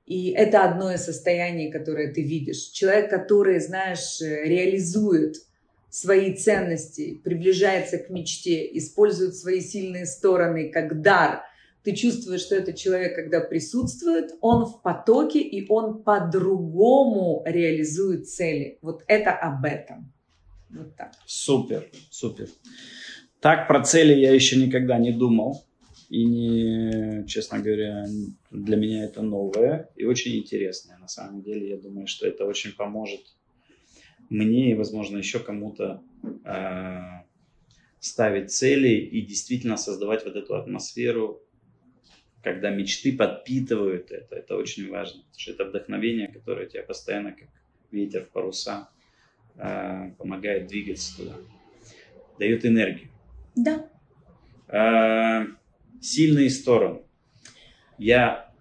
[0.05, 2.69] И это одно из состояний, которое ты видишь.
[2.69, 5.35] Человек, который, знаешь, э, реализует
[5.89, 11.43] свои ценности, приближается к мечте, использует свои сильные стороны как дар.
[11.83, 18.77] Ты чувствуешь, что этот человек, когда присутствует, он в потоке, и он по-другому реализует цели.
[18.81, 20.11] Вот это об этом.
[20.69, 21.13] Вот так.
[21.25, 22.49] Супер, супер.
[23.39, 25.63] Так про цели я еще никогда не думал.
[26.09, 28.05] И, не, честно говоря,
[28.49, 30.97] для меня это новое и очень интересное.
[30.97, 33.21] На самом деле, я думаю, что это очень поможет
[34.29, 36.03] мне и, возможно, еще кому-то
[36.43, 37.23] э,
[37.99, 41.41] ставить цели и действительно создавать вот эту атмосферу,
[42.43, 44.35] когда мечты подпитывают это.
[44.35, 45.21] Это очень важно.
[45.23, 47.47] Потому что это вдохновение, которое тебя постоянно, как
[47.91, 48.89] ветер в паруса,
[49.55, 51.35] э, помогает двигаться туда.
[52.39, 53.09] Дает энергию.
[53.55, 53.89] Да.
[54.67, 55.47] Э,
[56.01, 57.01] сильные стороны.
[57.97, 58.53] Я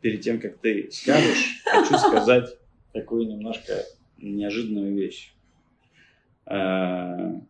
[0.00, 2.58] перед тем, как ты скажешь, хочу сказать
[2.92, 3.84] такую немножко
[4.18, 5.34] неожиданную вещь,
[6.46, 7.40] э,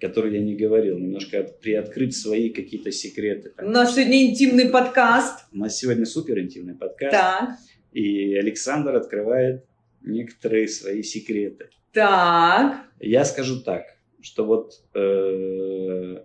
[0.00, 3.52] которую я не говорил, немножко приоткрыть свои какие-то секреты.
[3.58, 5.46] У нас сегодня интимный подкаст.
[5.52, 7.50] У нас сегодня супер интимный подкаст, Так,
[7.92, 9.64] и Александр открывает
[10.02, 11.70] некоторые свои секреты.
[11.92, 12.84] так.
[13.00, 13.84] Я скажу так,
[14.20, 16.22] что вот, э,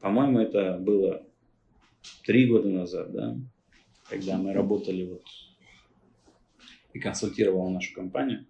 [0.00, 1.26] по-моему, это было
[2.24, 3.36] три года назад, да,
[4.08, 5.24] когда мы работали вот
[6.92, 8.46] и консультировал нашу компанию.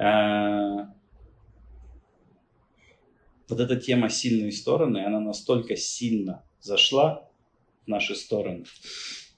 [0.00, 0.94] А,
[3.48, 7.28] вот эта тема сильные стороны, она настолько сильно зашла
[7.84, 8.64] в наши стороны,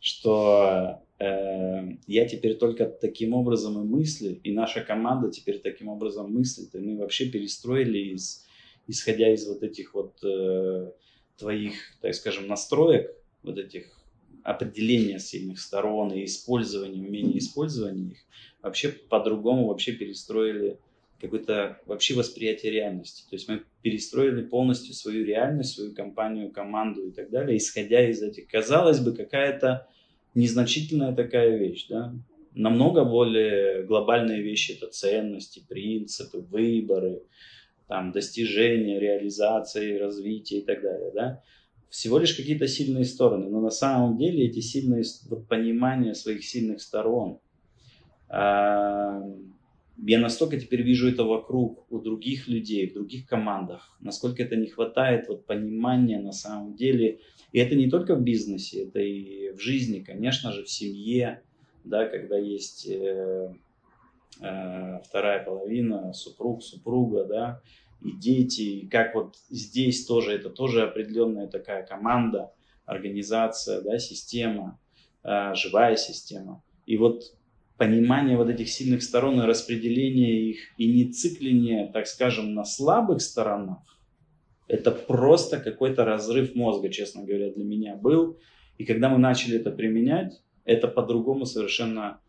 [0.00, 6.30] что э, я теперь только таким образом и мыслю, и наша команда теперь таким образом
[6.30, 8.46] мыслит, и мы вообще перестроили из,
[8.86, 10.90] исходя из вот этих вот э,
[11.38, 13.98] твоих, так скажем, настроек, вот этих
[14.42, 18.18] определения сильных сторон и использования, умения использования их,
[18.62, 20.78] вообще по-другому вообще перестроили
[21.20, 23.24] какое-то вообще восприятие реальности.
[23.28, 28.22] То есть мы перестроили полностью свою реальность, свою компанию, команду и так далее, исходя из
[28.22, 28.48] этих.
[28.48, 29.86] Казалось бы, какая-то
[30.34, 32.14] незначительная такая вещь, да?
[32.54, 37.22] Намного более глобальные вещи это ценности, принципы, выборы,
[37.86, 41.42] там, достижения, реализации, развитие и так далее, да?
[41.90, 46.80] Всего лишь какие-то сильные стороны, но на самом деле эти сильные, вот, понимание своих сильных
[46.80, 47.40] сторон,
[48.32, 54.68] я настолько теперь вижу это вокруг у других людей, в других командах, насколько это не
[54.68, 57.20] хватает вот понимания на самом деле.
[57.52, 61.42] И это не только в бизнесе, это и в жизни, конечно же, в семье,
[61.84, 63.52] да, когда есть э,
[64.40, 67.60] э, вторая половина, супруг, супруга, да,
[68.00, 72.52] и дети, и как вот здесь тоже, это тоже определенная такая команда,
[72.86, 74.78] организация, да, система,
[75.24, 76.62] э, живая система.
[76.86, 77.34] И вот
[77.80, 83.22] понимание вот этих сильных сторон и распределение их, и не цикление, так скажем, на слабых
[83.22, 83.78] сторонах,
[84.68, 88.36] это просто какой-то разрыв мозга, честно говоря, для меня был.
[88.76, 92.20] И когда мы начали это применять, это по-другому совершенно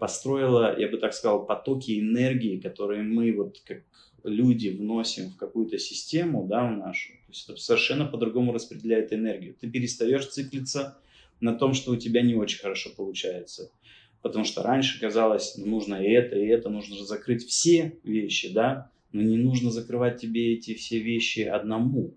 [0.00, 3.82] построило, я бы так сказал, потоки энергии, которые мы вот как
[4.24, 7.12] люди вносим в какую-то систему, да, в нашу.
[7.12, 9.54] То есть это совершенно по-другому распределяет энергию.
[9.60, 10.96] Ты перестаешь циклиться
[11.40, 13.70] на том, что у тебя не очень хорошо получается.
[14.22, 18.52] Потому что раньше казалось, ну, нужно и это, и это, нужно же закрыть все вещи,
[18.52, 22.14] да, но не нужно закрывать тебе эти все вещи одному.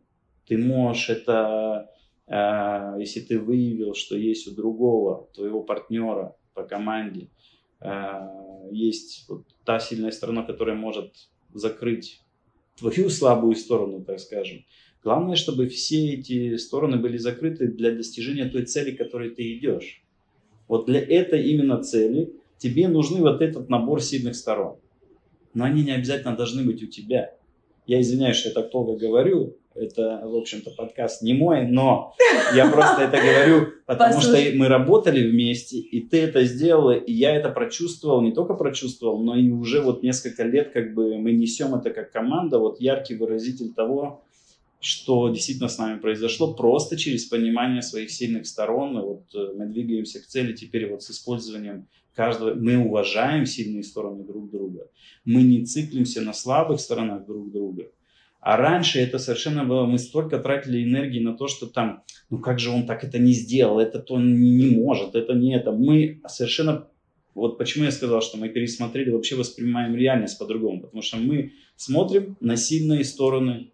[0.48, 1.90] Ты можешь это,
[2.28, 7.30] э, если ты выявил, что есть у другого, твоего партнера по команде,
[7.82, 12.22] э, есть вот та сильная сторона, которая может закрыть
[12.78, 14.64] твою слабую сторону, так скажем.
[15.04, 20.05] Главное, чтобы все эти стороны были закрыты для достижения той цели, к которой ты идешь.
[20.68, 24.78] Вот для этой именно цели тебе нужны вот этот набор сильных сторон.
[25.54, 27.36] Но они не обязательно должны быть у тебя.
[27.86, 29.58] Я извиняюсь, что я так долго говорю.
[29.76, 32.14] это, в общем-то, подкаст не мой, но
[32.56, 37.36] я просто это говорю, потому что мы работали вместе, и ты это сделала, и я
[37.36, 41.76] это прочувствовал, не только прочувствовал, но и уже вот несколько лет как бы мы несем
[41.76, 44.25] это как команда, вот яркий выразитель того,
[44.86, 48.96] что действительно с нами произошло, просто через понимание своих сильных сторон.
[49.00, 52.54] И вот э, мы двигаемся к цели теперь вот с использованием каждого.
[52.54, 54.88] Мы уважаем сильные стороны друг друга.
[55.26, 57.90] Мы не циклимся на слабых сторонах друг друга.
[58.42, 62.60] А раньше это совершенно было, мы столько тратили энергии на то, что там, ну как
[62.60, 65.72] же он так это не сделал, это он не может, это не это.
[65.72, 66.88] Мы совершенно,
[67.34, 72.38] вот почему я сказал, что мы пересмотрели, вообще воспринимаем реальность по-другому, потому что мы смотрим
[72.40, 73.72] на сильные стороны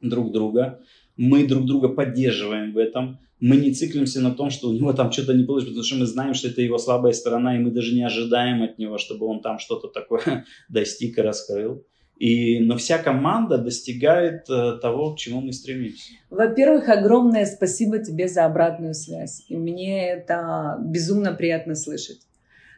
[0.00, 0.80] друг друга,
[1.16, 5.12] мы друг друга поддерживаем в этом, мы не циклимся на том, что у него там
[5.12, 7.94] что-то не получится, потому что мы знаем, что это его слабая сторона, и мы даже
[7.94, 11.84] не ожидаем от него, чтобы он там что-то такое достиг и раскрыл.
[12.16, 16.14] И, но вся команда достигает э, того, к чему мы стремимся.
[16.30, 19.44] Во-первых, огромное спасибо тебе за обратную связь.
[19.48, 22.18] И мне это безумно приятно слышать.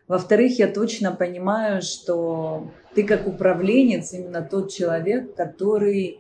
[0.09, 6.19] Во-вторых, я точно понимаю, что ты как управленец именно тот человек, который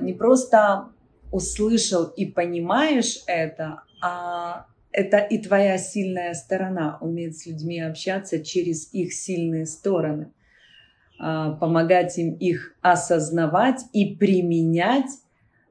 [0.00, 0.90] не просто
[1.30, 8.92] услышал и понимаешь это, а это и твоя сильная сторона, уметь с людьми общаться через
[8.92, 10.32] их сильные стороны,
[11.18, 15.10] а, помогать им их осознавать и применять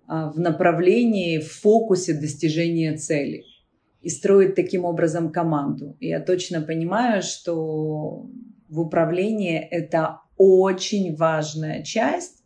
[0.07, 3.43] а, в направлении, в фокусе достижения цели
[4.01, 5.97] и строить таким образом команду.
[5.99, 8.29] Я точно понимаю, что
[8.69, 12.38] в управлении это очень важная часть,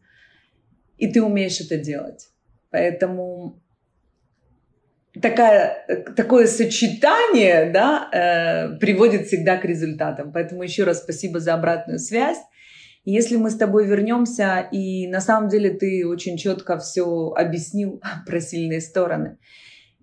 [0.98, 2.30] и ты умеешь это делать.
[2.70, 3.62] Поэтому
[5.22, 5.86] такая,
[6.16, 10.32] такое сочетание да, э, приводит всегда к результатам.
[10.32, 12.40] Поэтому еще раз спасибо за обратную связь.
[13.06, 18.40] Если мы с тобой вернемся, и на самом деле ты очень четко все объяснил про
[18.40, 19.38] сильные стороны.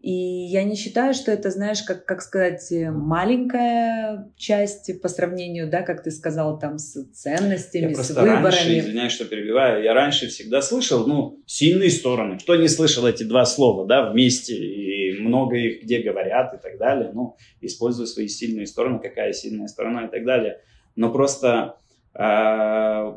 [0.02, 5.82] И я не считаю, что это, знаешь, как, как сказать, маленькая часть по сравнению, да,
[5.82, 8.44] как ты сказал, там, с ценностями, я с выборами.
[8.44, 12.38] Раньше, извиняюсь, что перебиваю, я раньше всегда слышал, ну, сильные стороны.
[12.38, 16.78] Кто не слышал эти два слова, да, вместе, и много их где говорят и так
[16.78, 20.60] далее, ну, используя свои сильные стороны, какая сильная сторона и так далее.
[20.96, 21.76] Но просто
[22.14, 23.12] э,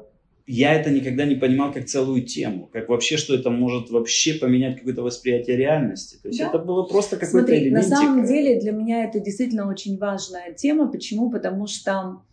[0.46, 4.78] я это никогда не понимал как целую тему, как вообще, что это может вообще поменять
[4.78, 6.18] какое-то восприятие реальности.
[6.22, 6.50] То есть да.
[6.50, 7.90] это было просто какой-то Смотри, элементик.
[7.90, 10.92] на самом деле для меня это действительно очень важная тема.
[10.92, 11.30] Почему?
[11.30, 12.24] Потому что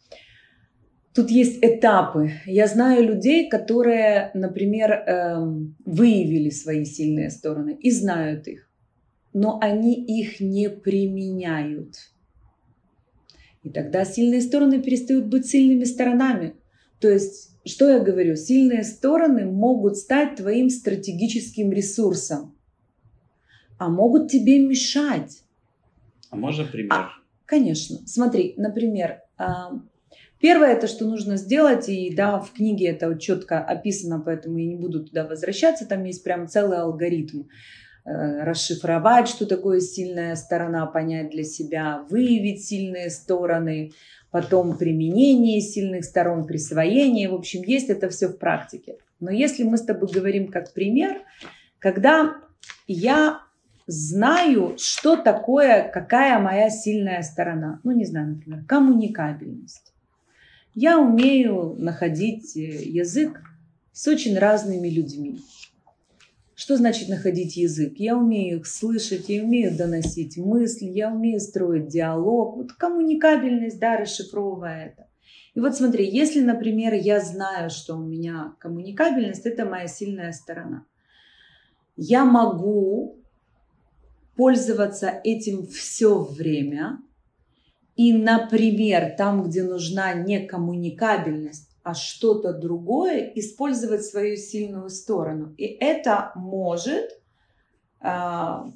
[1.15, 2.33] тут есть этапы.
[2.47, 8.69] Я знаю людей, которые, например, эм, выявили свои сильные стороны и знают их,
[9.33, 11.95] но они их не применяют.
[13.63, 16.55] И тогда сильные стороны перестают быть сильными сторонами.
[16.99, 18.37] То есть что я говорю?
[18.37, 22.55] Сильные стороны могут стать твоим стратегическим ресурсом,
[23.79, 25.43] а могут тебе мешать.
[26.31, 26.93] А можно пример?
[26.93, 27.11] А,
[27.45, 27.99] конечно.
[28.07, 29.73] Смотри, например, а,
[30.39, 34.77] первое это, что нужно сделать, и да, в книге это четко описано, поэтому я не
[34.77, 37.43] буду туда возвращаться, там есть прям целый алгоритм
[38.45, 43.93] расшифровать, что такое сильная сторона, понять для себя, выявить сильные стороны,
[44.31, 47.29] потом применение сильных сторон, присвоение.
[47.29, 48.97] В общем, есть это все в практике.
[49.21, 51.23] Но если мы с тобой говорим как пример,
[51.79, 52.37] когда
[52.87, 53.41] я
[53.91, 57.81] знаю, что такое, какая моя сильная сторона.
[57.83, 59.93] Ну, не знаю, например, коммуникабельность.
[60.75, 63.43] Я умею находить э, язык
[63.93, 65.41] с очень разными людьми.
[66.61, 67.95] Что значит находить язык?
[67.97, 72.55] Я умею их слышать, я умею доносить мысли, я умею строить диалог.
[72.59, 75.09] Вот коммуникабельность, да, расшифровывая это.
[75.55, 80.85] И вот смотри, если, например, я знаю, что у меня коммуникабельность, это моя сильная сторона.
[81.97, 83.17] Я могу
[84.37, 86.99] пользоваться этим все время.
[87.97, 95.55] И, например, там, где нужна не коммуникабельность, а что-то другое, использовать свою сильную сторону.
[95.59, 97.21] И это может
[98.01, 98.71] а,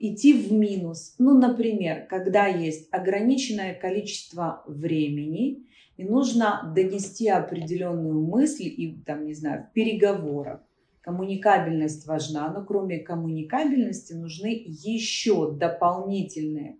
[0.00, 1.14] идти в минус.
[1.18, 5.66] Ну, например, когда есть ограниченное количество времени,
[5.96, 10.60] и нужно донести определенную мысль и, там, не знаю, в переговорах.
[11.00, 16.78] Коммуникабельность важна, но кроме коммуникабельности нужны еще дополнительные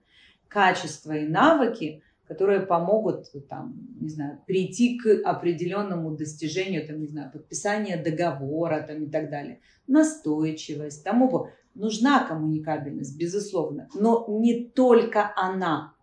[0.49, 2.03] качества и навыки,
[2.33, 9.05] которые помогут, там, не знаю, прийти к определенному достижению, там, не знаю, подписания договора там,
[9.05, 9.61] и так далее.
[9.87, 15.95] Настойчивость, тому нужна коммуникабельность, безусловно, но не только она.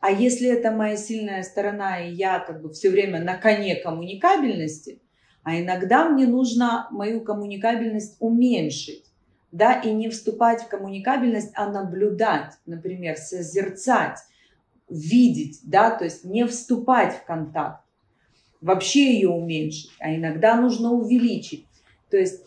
[0.00, 5.00] А если это моя сильная сторона, и я как бы все время на коне коммуникабельности,
[5.42, 9.04] А иногда мне нужно мою коммуникабельность уменьшить,
[9.52, 14.18] да, и не вступать в коммуникабельность, а наблюдать, например, созерцать,
[14.94, 17.84] видеть, да, то есть не вступать в контакт,
[18.60, 21.66] вообще ее уменьшить, а иногда нужно увеличить.
[22.10, 22.44] То есть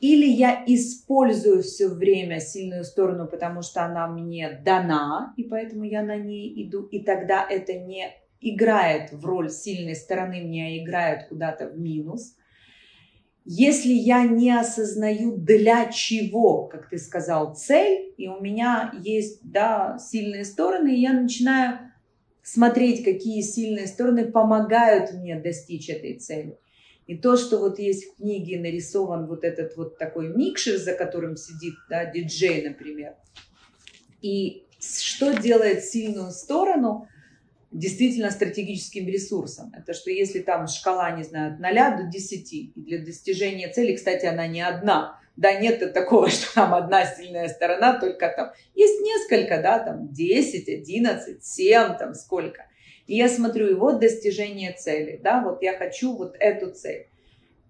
[0.00, 6.02] или я использую все время сильную сторону, потому что она мне дана, и поэтому я
[6.02, 11.68] на ней иду, и тогда это не играет в роль сильной стороны мне, играет куда-то
[11.68, 12.36] в минус.
[13.50, 19.98] Если я не осознаю, для чего, как ты сказал, цель, и у меня есть да,
[19.98, 21.78] сильные стороны, и я начинаю
[22.42, 26.58] смотреть, какие сильные стороны помогают мне достичь этой цели.
[27.06, 31.38] И то, что вот есть в книге нарисован вот этот вот такой микшер, за которым
[31.38, 33.14] сидит да, диджей, например,
[34.20, 37.08] и что делает сильную сторону–
[37.70, 39.72] действительно стратегическим ресурсом.
[39.76, 43.94] Это что если там шкала, не знаю, от 0 до 10, и для достижения цели,
[43.94, 49.00] кстати, она не одна, да, нет такого, что там одна сильная сторона, только там есть
[49.02, 52.66] несколько, да, там 10, 11, 7, там сколько.
[53.06, 57.06] И я смотрю, и вот достижение цели, да, вот я хочу вот эту цель.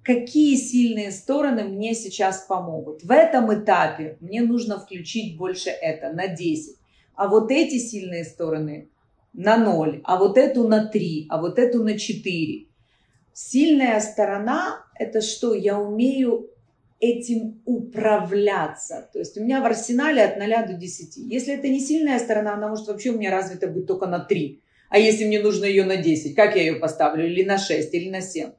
[0.03, 3.03] Какие сильные стороны мне сейчас помогут?
[3.03, 6.77] В этом этапе мне нужно включить больше это, на 10.
[7.15, 8.89] А вот эти сильные стороны
[9.39, 12.67] на 0, а вот эту на 3, а вот эту на 4.
[13.33, 15.55] Сильная сторона– это что?
[15.55, 16.51] Я умею
[16.99, 19.09] этим управляться.
[19.13, 21.19] То есть у меня в арсенале от 0 до 10.
[21.19, 24.61] Если это не сильная сторона, она может вообще у меня развита быть только на 3.
[24.91, 27.25] А если мне нужно ее на 10, как я ее поставлю?
[27.25, 28.51] Или на 6, или на 7?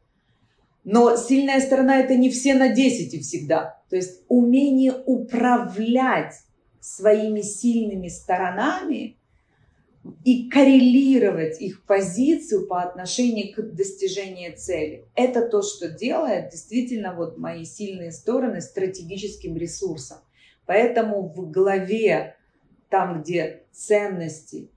[0.86, 3.82] Но сильная сторона– это не все на 10 и всегда.
[3.90, 6.36] То есть умение управлять
[6.80, 9.19] своими сильными сторонами
[10.24, 15.06] и коррелировать их позицию по отношению к достижению цели.
[15.16, 20.20] Это то, что делает действительно вот мои сильные стороны стратегическим ресурсом.
[20.66, 22.36] Поэтому в главе,
[22.90, 24.70] там, где ценности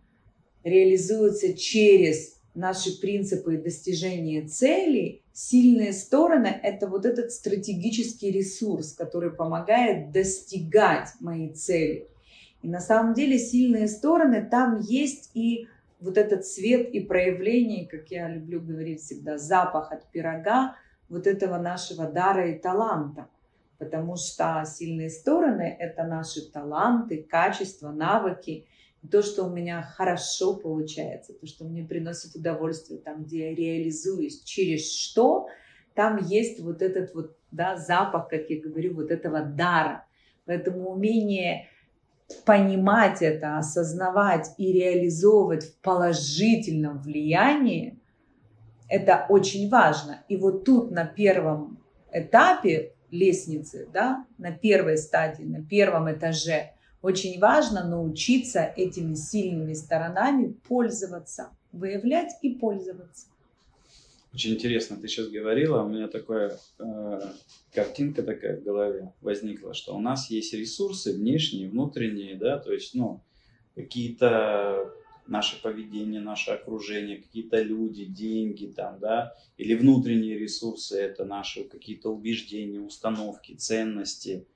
[0.65, 10.13] реализуются через наши принципы достижения целей, сильные стороны– это вот этот стратегический ресурс, который помогает
[10.13, 12.09] достигать мои цели.
[12.63, 15.69] И на самом деле сильные стороны там есть и
[16.01, 20.77] вот этот цвет и проявление, как я люблю говорить всегда, запах от пирога
[21.09, 23.29] вот этого нашего дара и таланта.
[23.79, 28.67] Потому что сильные стороны– это наши таланты, качества, навыки,
[29.11, 34.43] то, что у меня хорошо получается, то, что мне приносит удовольствие, там, где я реализуюсь,
[34.45, 35.49] через что,
[35.95, 40.07] там есть вот этот вот, да, запах, как я говорю, вот этого дара.
[40.45, 41.69] Поэтому умение
[42.45, 47.99] понимать это, осознавать и реализовывать в положительном влиянии,
[48.89, 50.23] это очень важно.
[50.29, 51.79] И вот тут на первом
[52.13, 56.73] этапе лестницы, да, на первой стадии, на первом этаже,
[57.03, 63.27] очень важно научиться этими сильными сторонами пользоваться, выявлять и пользоваться.
[64.35, 67.21] Очень интересно, ты сейчас говорила, у меня такая э,
[67.71, 72.95] картинка такая в голове возникла, что у нас есть ресурсы внешние, внутренние, да, то есть,
[72.95, 73.23] ну,
[73.75, 74.91] какие-то
[75.27, 82.09] наше поведение, наше окружение, какие-то люди, деньги там, да, или внутренние ресурсы, это наши какие-то
[82.09, 84.47] убеждения, установки, ценности,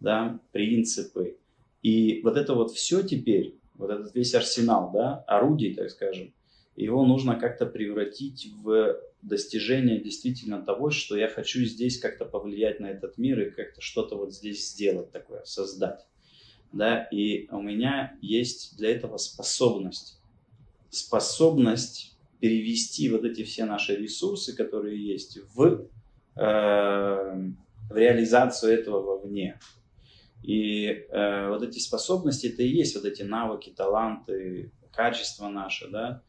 [0.00, 1.38] да, принципы.
[1.82, 6.34] И вот это вот все теперь, вот этот весь арсенал, да, орудий, так скажем,
[6.76, 12.86] его нужно как-то превратить в достижение действительно того, что я хочу здесь как-то повлиять на
[12.86, 16.06] этот мир и как-то что-то вот здесь сделать такое, создать.
[16.72, 20.20] Да, и у меня есть для этого способность.
[20.90, 25.88] Способность перевести вот эти все наши ресурсы, которые есть, в,
[26.36, 29.60] э, в реализацию этого вовне.
[30.42, 36.22] И э, вот эти способности, это и есть вот эти навыки, таланты, качества наши, да,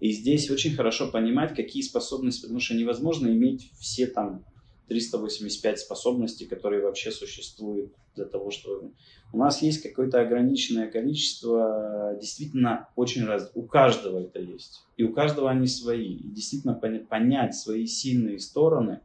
[0.00, 4.44] и здесь очень хорошо понимать, какие способности, потому что невозможно иметь все там
[4.88, 8.92] 385 способностей, которые вообще существуют для того, чтобы...
[9.32, 13.52] У нас есть какое-то ограниченное количество, действительно очень раз...
[13.54, 14.82] У каждого это есть.
[14.96, 16.14] И у каждого они свои.
[16.14, 19.00] И действительно понять свои сильные стороны,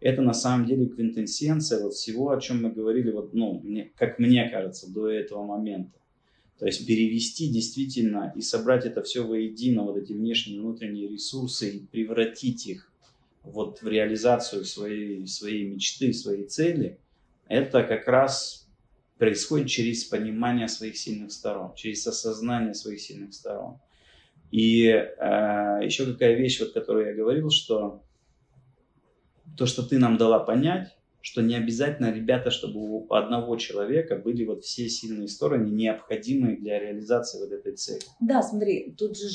[0.00, 4.18] это на самом деле квинтэссенция вот всего, о чем мы говорили, вот, ну, мне, как
[4.18, 5.98] мне кажется, до этого момента.
[6.58, 11.70] То есть перевести действительно и собрать это все воедино, вот эти внешние и внутренние ресурсы,
[11.70, 12.90] и превратить их
[13.42, 16.98] вот в реализацию своей, своей мечты, своей цели,
[17.46, 18.66] это как раз
[19.18, 23.78] происходит через понимание своих сильных сторон, через осознание своих сильных сторон.
[24.50, 28.02] И э, еще какая вещь, вот, которую я говорил, что
[29.56, 30.95] то, что ты нам дала понять,
[31.26, 36.78] что не обязательно, ребята, чтобы у одного человека были вот все сильные стороны, необходимые для
[36.78, 37.98] реализации вот этой цели.
[38.20, 39.26] Да, смотри, тут же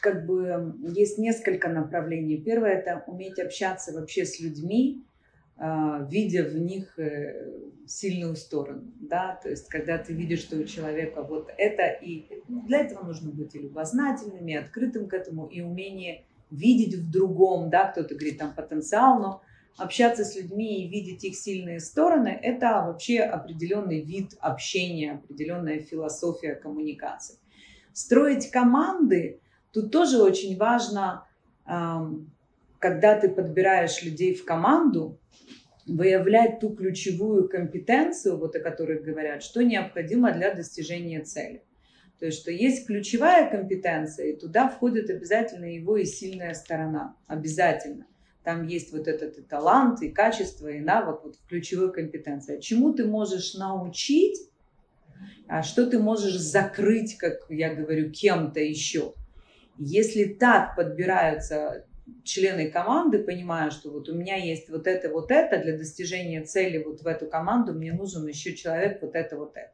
[0.00, 2.38] как бы есть несколько направлений.
[2.38, 5.04] Первое– это уметь общаться вообще с людьми,
[5.58, 7.52] а, видя в них э,
[7.86, 12.78] сильную сторону, да, то есть когда ты видишь, что у человека вот это, и для
[12.86, 17.90] этого нужно быть и любознательным, и открытым к этому, и умение видеть в другом, да,
[17.90, 19.42] кто-то говорит там потенциал, но
[19.78, 26.54] общаться с людьми и видеть их сильные стороны, это вообще определенный вид общения, определенная философия
[26.54, 27.38] коммуникации.
[27.92, 29.40] Строить команды,
[29.72, 31.24] тут тоже очень важно,
[31.64, 35.18] когда ты подбираешь людей в команду,
[35.86, 41.62] выявлять ту ключевую компетенцию, вот о которой говорят, что необходимо для достижения цели.
[42.18, 47.16] То есть, что есть ключевая компетенция, и туда входит обязательно его и сильная сторона.
[47.26, 48.06] Обязательно.
[48.48, 52.58] Там есть вот этот и талант, и качество, и навык, вот ключевой компетенция.
[52.62, 54.40] Чему ты можешь научить,
[55.46, 59.12] а что ты можешь закрыть, как я говорю, кем-то еще.
[59.76, 61.84] Если так подбираются
[62.24, 66.82] члены команды, понимая, что вот у меня есть вот это, вот это, для достижения цели
[66.82, 69.72] вот в эту команду мне нужен еще человек вот это, вот это.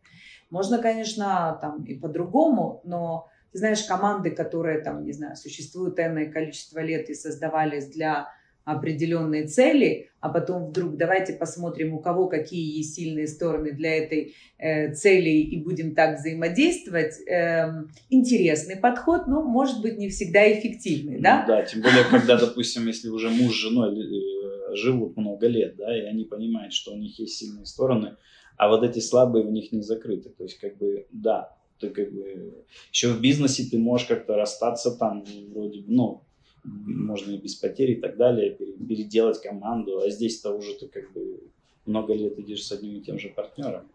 [0.50, 6.28] Можно, конечно, там и по-другому, но ты знаешь, команды, которые там, не знаю, существуют энное
[6.28, 12.78] количество лет и создавались для определенные цели, а потом вдруг давайте посмотрим, у кого какие
[12.78, 17.20] есть сильные стороны для этой э, цели и будем так взаимодействовать.
[17.28, 21.44] Э, интересный подход, но может быть не всегда эффективный, да?
[21.46, 25.96] Да, тем более, когда, допустим, если уже муж с женой э, живут много лет, да,
[25.96, 28.16] и они понимают, что у них есть сильные стороны,
[28.56, 30.30] а вот эти слабые у них не закрыты.
[30.30, 34.92] То есть, как бы, да, ты как бы еще в бизнесе ты можешь как-то расстаться
[34.92, 36.22] там, вроде, ну,
[36.64, 41.40] можно и без потерь и так далее, переделать команду, а здесь-то уже ты как бы
[41.86, 43.88] много лет идешь с одним и тем же партнером.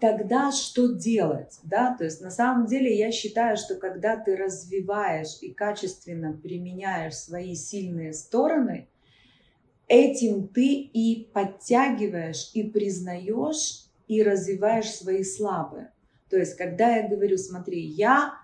[0.00, 1.94] Тогда что делать, да?
[1.96, 7.54] То есть на самом деле я считаю, что когда ты развиваешь и качественно применяешь свои
[7.54, 8.88] сильные стороны,
[9.86, 15.92] этим ты и подтягиваешь, и признаешь, и развиваешь свои слабые.
[16.30, 18.34] То есть, когда я говорю, смотри, я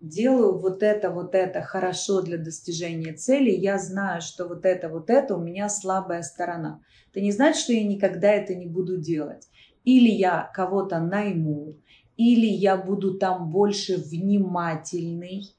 [0.00, 5.10] делаю вот это, вот это хорошо для достижения цели, я знаю, что вот это, вот
[5.10, 6.80] это у меня слабая сторона.
[7.10, 9.48] Это не значит, что я никогда это не буду делать.
[9.84, 11.76] Или я кого-то найму,
[12.16, 15.54] или я буду там больше внимательный,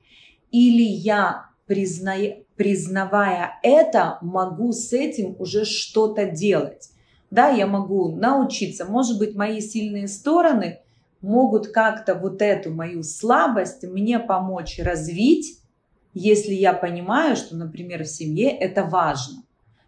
[0.51, 6.91] или я, призная, признавая это, могу с этим уже что-то делать.
[7.31, 8.85] Да, я могу научиться.
[8.85, 10.79] Может быть, мои сильные стороны–
[11.22, 15.59] могут как-то вот эту мою слабость мне помочь развить,
[16.13, 19.43] если я понимаю, что, например, в семье это важно.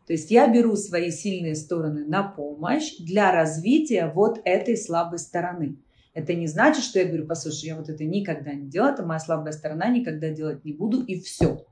[0.07, 5.77] То есть я беру свои сильные стороны на помощь для развития вот этой слабой стороны.
[6.13, 9.19] Это не значит, что я говорю, послушай, я вот это никогда не делаю, это моя
[9.19, 11.65] слабая сторона, никогда делать не буду, и все.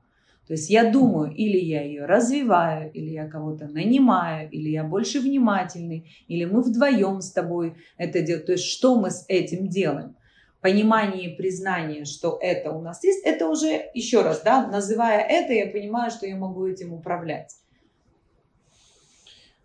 [0.50, 5.20] То есть я думаю, или я ее развиваю, или я кого-то нанимаю, или я больше
[5.20, 8.46] внимательный, или мы вдвоем с тобой это делаем.
[8.46, 10.16] То есть что мы с этим делаем?
[10.60, 15.52] Понимание и признание, что это у нас есть, это уже, еще раз, да, называя это,
[15.52, 17.54] я понимаю, что я могу этим управлять.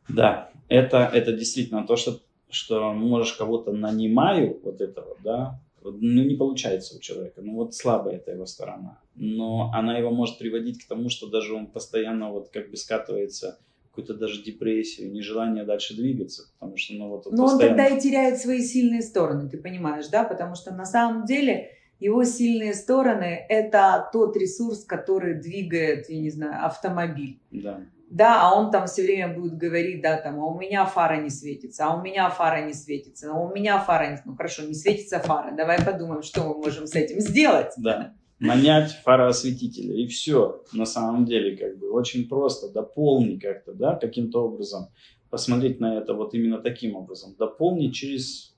[0.08, 2.20] Да, это, это действительно то, что,
[2.52, 8.18] что можешь кого-то нанимаю, вот этого, да, ну, не получается у человека, ну, вот слабая
[8.18, 9.00] эта его сторона.
[9.16, 13.60] Но она его может приводить к тому, что даже он постоянно вот как бы скатывается
[13.90, 17.28] какую-то даже депрессию, нежелание дальше двигаться, потому что, ну, вот...
[17.28, 17.76] Он Но постоянно...
[17.76, 21.70] он тогда и теряет свои сильные стороны, ты понимаешь, да, потому что на самом деле
[22.02, 27.40] его сильные стороны– это тот ресурс, который двигает, я не знаю, автомобиль.
[27.52, 31.18] Да да, а он там все время будет говорить, да, там, а у меня фара
[31.18, 34.18] не светится, а у меня фара не светится, а у меня фара не...
[34.26, 37.74] Ну, хорошо, не светится фара, давай подумаем, что мы можем с этим сделать.
[37.78, 43.96] Да, нанять фароосветителя, и все, на самом деле, как бы, очень просто, дополни как-то, да,
[43.96, 44.90] каким-то образом,
[45.30, 48.56] посмотреть на это вот именно таким образом, дополнить через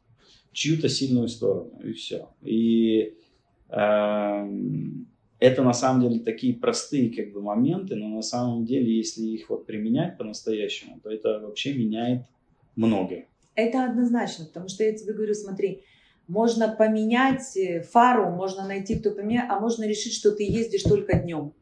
[0.52, 2.30] чью-то сильную сторону, и все.
[2.42, 3.16] И
[3.70, 4.48] э,
[5.40, 9.50] это на самом деле такие простые как бы моменты, но на самом деле, если их
[9.50, 12.24] вот применять по-настоящему, то это вообще меняет
[12.76, 13.28] многое.
[13.56, 15.84] Это однозначно, потому что я тебе говорю, смотри,
[16.28, 21.18] можно поменять э, фару, можно найти, кто поменяет, а можно решить, что ты ездишь только
[21.18, 21.54] днем.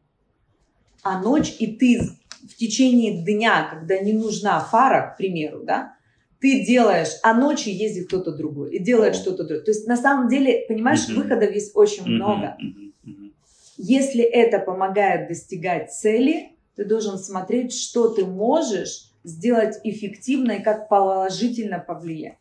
[1.02, 2.00] А ночь, и ты
[2.42, 5.94] в течение дня, когда не нужна фара, к примеру, да,
[6.40, 9.64] ты делаешь, а ночью ездит кто-то другой и делает что-то другое.
[9.64, 11.14] То есть на самом деле, понимаешь, mm-hmm.
[11.14, 12.08] выходов есть очень mm-hmm.
[12.08, 12.56] много.
[12.60, 13.32] Mm-hmm.
[13.78, 20.88] Если это помогает достигать цели, Ты должен смотреть, что ты можешь сделать эффективно и как
[20.88, 22.36] положительно повлиять.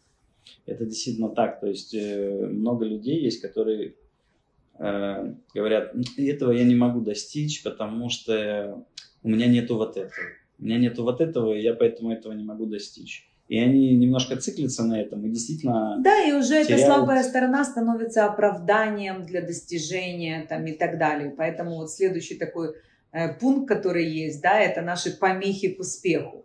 [0.66, 1.60] Это действительно так.
[1.60, 3.96] То есть э, много людей есть, которые
[4.80, 8.86] э, говорят, этого я не могу достичь, потому что
[9.24, 10.26] у меня нету вот этого.
[10.60, 13.30] У меня нету вот этого, и я поэтому этого не могу достичь.
[13.48, 16.70] И они немножко циклятся на этом и действительно Да, и уже теряют...
[16.70, 21.32] эта слабая сторона становится оправданием для достижения там, и так далее.
[21.38, 22.74] Поэтому вот следующий такой
[23.12, 26.45] э, пункт, который есть, да, это наши помехи к успеху.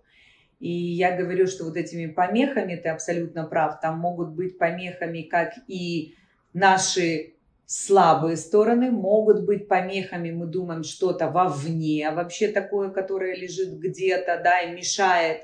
[0.61, 5.55] И я говорю, что вот этими помехами, ты абсолютно прав, там могут быть помехами как
[5.67, 6.15] и
[6.53, 7.35] наши
[7.67, 14.61] слабые стороны, могут быть помехами, мы думаем, что-то вовне вообще такое, которое лежит где-то, да,
[14.61, 15.43] и мешает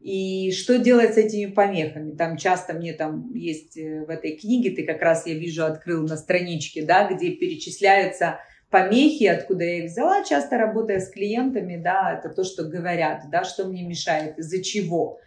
[0.00, 2.14] и что делать с этими помехами?
[2.14, 6.06] Там часто мне там есть э, в этой книге, ты как раз, я вижу, открыл
[6.06, 8.38] на страничке, да, где перечисляются
[8.70, 13.44] помехи, откуда я их взяла, часто работая с клиентами, да, это то, что говорят, да,
[13.44, 15.18] что мне мешает, из-за чего.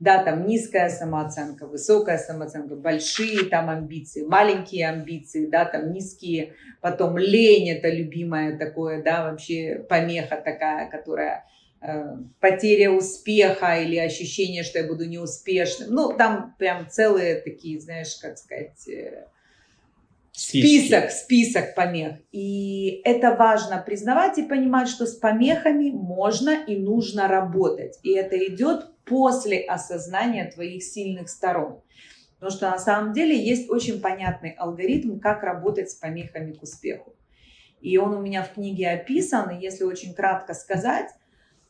[0.00, 7.18] Да, там низкая самооценка, высокая самооценка, большие там амбиции, маленькие амбиции, да, там низкие, потом
[7.18, 11.44] лень, это любимое такое, да, вообще помеха такая, которая
[11.80, 15.90] Э, потеря успеха или ощущение, что я буду неуспешным.
[15.90, 19.26] Ну, там прям целые такие, знаешь, как сказать, э,
[20.38, 22.16] список, список помех.
[22.32, 27.98] И это важно признавать и понимать, что с помехами можно и нужно работать.
[28.02, 31.80] И это идет после осознания твоих сильных сторон.
[32.38, 37.16] Потому что на самом деле есть очень понятный алгоритм, как работать с помехами к успеху.
[37.80, 41.10] И он у меня в книге описан, и если очень кратко сказать,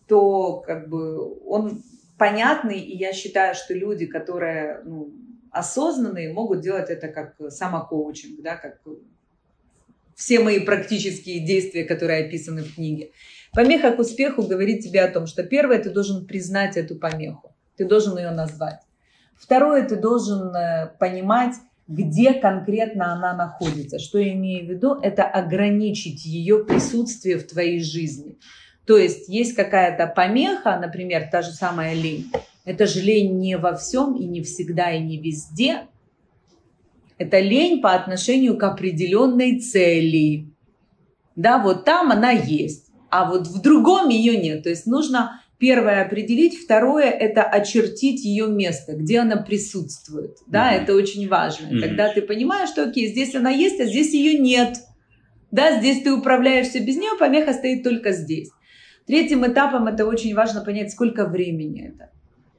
[0.06, 1.82] то как бы он
[2.18, 5.12] понятный, и я считаю, что люди, которые ну,
[5.58, 8.80] осознанные, могут делать это как самокоучинг, да, как
[10.14, 13.12] все мои практические действия, которые описаны в книге.
[13.52, 17.84] Помеха к успеху говорит тебе о том, что первое, ты должен признать эту помеху, ты
[17.84, 18.80] должен ее назвать.
[19.36, 21.54] Второе, ты должен э, понимать,
[21.86, 23.98] где конкретно она находится.
[23.98, 24.94] Что я имею в виду?
[25.00, 28.38] Это ограничить ее присутствие в твоей жизни.
[28.86, 32.30] То есть есть какая-то помеха, например, та же самая лень.
[32.68, 35.86] Это же лень не во всем и не всегда и не везде.
[37.16, 40.52] Это лень по отношению к определенной цели.
[41.34, 44.64] Да, вот там она есть, а вот в другом ее нет.
[44.64, 50.36] То есть нужно первое определить, второе это очертить ее место, где она присутствует.
[50.46, 50.82] Да, mm-hmm.
[50.82, 51.68] это очень важно.
[51.68, 51.80] Mm-hmm.
[51.80, 54.76] Тогда ты понимаешь, что окей, здесь она есть, а здесь ее нет.
[55.50, 58.50] Да, здесь ты управляешься без нее, помеха стоит только здесь.
[59.06, 62.10] Третьим этапом это очень важно понять, сколько времени это.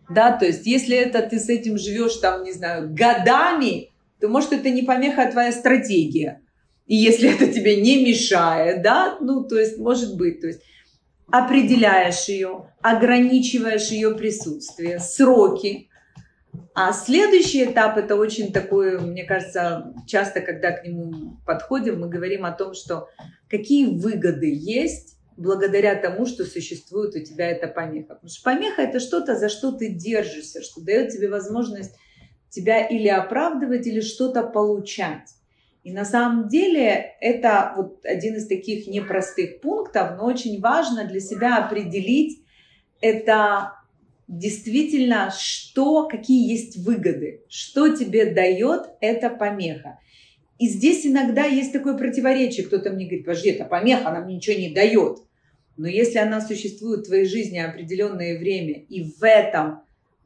[0.09, 4.53] Да, то есть если это ты с этим живешь там, не знаю, годами, то может
[4.53, 6.41] это не помеха, а твоя стратегия.
[6.87, 10.61] И если это тебе не мешает, да, ну, то есть может быть, то есть
[11.31, 15.89] определяешь ее, ограничиваешь ее присутствие, сроки.
[16.73, 22.45] А следующий этап это очень такой, мне кажется, часто, когда к нему подходим, мы говорим
[22.45, 23.09] о том, что
[23.47, 28.15] какие выгоды есть благодаря тому, что существует у тебя эта помеха.
[28.15, 31.95] Потому что помеха это что-то, за что ты держишься, что дает тебе возможность
[32.49, 35.29] тебя или оправдывать, или что-то получать.
[35.83, 41.21] И на самом деле это вот один из таких непростых пунктов, но очень важно для
[41.21, 42.43] себя определить
[42.99, 43.75] это
[44.27, 49.99] действительно, что, какие есть выгоды, что тебе дает эта помеха.
[50.57, 52.65] И здесь иногда есть такое противоречие.
[52.65, 55.19] Кто-то мне говорит, подожди, это помеха, она мне ничего не дает.
[55.79, 59.79] Но если она существует в твоей жизни определенное время, и в этом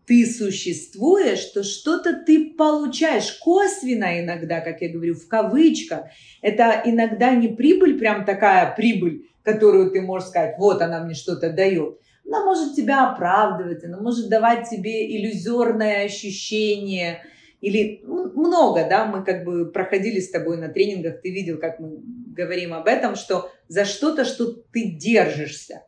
[0.07, 6.05] ты существуешь, то что-то ты получаешь косвенно иногда, как я говорю, в кавычках.
[6.41, 11.51] Это иногда не прибыль, прям такая прибыль, которую ты можешь сказать, вот она мне что-то
[11.51, 11.99] дает.
[12.25, 17.21] Она может тебя оправдывать, она может давать тебе иллюзорное ощущение–
[17.63, 22.01] или много, да, мы как бы проходили с тобой на тренингах, ты видел, как мы
[22.35, 25.83] говорим об этом, что за что-то, что ты держишься.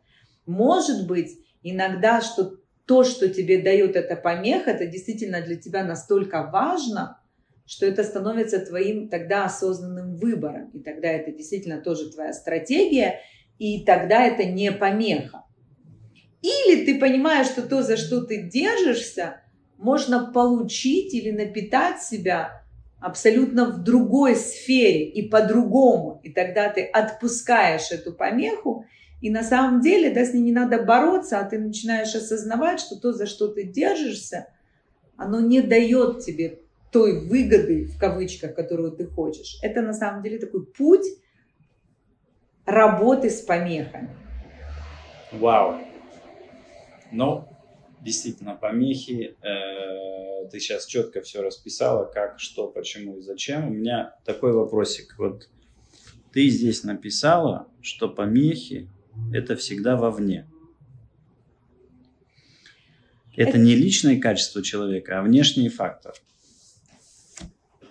[0.45, 6.49] Может быть, иногда, что то, что тебе дает эта помеха, это действительно для тебя настолько
[6.49, 7.19] важно,
[7.65, 10.69] что это становится твоим тогда осознанным выбором.
[10.69, 13.19] И тогда это действительно тоже твоя стратегия,
[13.59, 15.43] и тогда это не помеха.
[16.41, 19.41] Или ты понимаешь, что то, за что ты держишься,
[19.78, 22.63] можно получить или напитать себя
[22.99, 26.19] абсолютно в другой сфере и по-другому.
[26.23, 28.86] И тогда ты отпускаешь эту помеху,
[29.21, 32.99] и на самом деле да, с ней не надо бороться, а ты начинаешь осознавать, что
[32.99, 34.47] то, за что ты держишься,
[35.17, 36.59] оно не дает тебе
[36.91, 39.57] той выгоды, в кавычках, которую ты хочешь.
[39.61, 41.05] Это на самом деле такой путь
[42.65, 44.09] работы с помехами.
[45.32, 45.76] Вау.
[47.11, 47.47] Ну,
[48.06, 49.36] действительно, помехи.
[49.41, 53.68] Э, ты сейчас четко все расписала, как, что, почему и зачем.
[53.68, 55.16] У меня такой вопросик.
[55.18, 55.49] Вот
[56.32, 58.88] ты здесь написала, что помехи–
[59.34, 60.47] это всегда вовне.
[63.36, 66.14] Это, это не личные качества человека, а внешний фактор.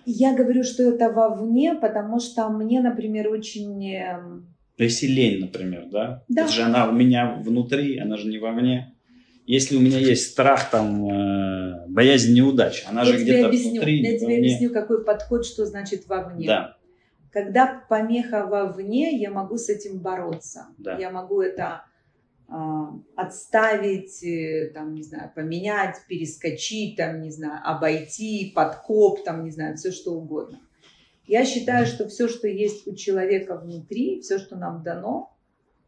[0.05, 3.93] Я говорю, что это вовне, потому что мне, например, очень...
[3.93, 4.47] Эм,
[4.77, 6.23] То есть лень, например, да?
[6.29, 6.43] Да.
[6.43, 8.94] Это же она у меня внутри, она же не вовне.
[9.45, 14.01] Если у меня есть страх, там, э, боязнь неудач, она я же где-то объясню, внутри.
[14.01, 14.37] Я тебе вовне.
[14.37, 16.47] объясню, какой подход, что значит вовне.
[16.47, 16.77] Да,
[17.31, 20.67] Когда помеха вовне, я могу с этим бороться.
[20.79, 20.97] Да.
[20.97, 21.83] Я могу это
[22.47, 29.51] а, отставить, э, там, не знаю, поменять, перескочить, там, не знаю, обойти, подкоп, там, не
[29.51, 30.59] знаю, все что угодно.
[31.27, 35.34] Я считаю, что все, что есть у человека внутри, все, что нам дано,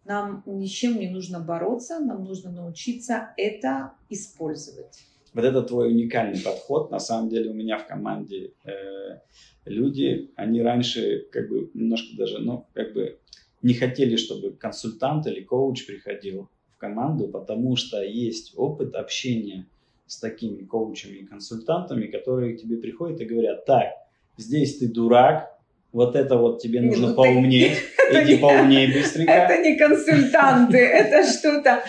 [0.08, 5.03] нам ни чем не нужно бороться, нам нужно научиться это использовать.
[5.34, 6.91] вот это твой уникальный подход.
[6.91, 9.20] На самом деле у меня в команде э,
[9.66, 13.20] люди, они раньше как бы немножко даже, ну, как бы
[13.62, 19.68] не хотели, чтобы консультант или коуч приходил в команду, потому что есть опыт общения
[20.05, 23.88] с такими коучами и консультантами, которые к тебе приходят и говорят, так,
[24.38, 25.57] здесь ты дурак,
[25.97, 27.73] вот это вот тебе Не, нужно ну ты- поумнеть,
[28.09, 29.31] это иди не- поумней быстренько.
[29.31, 31.83] Это не консультанты, это что-то.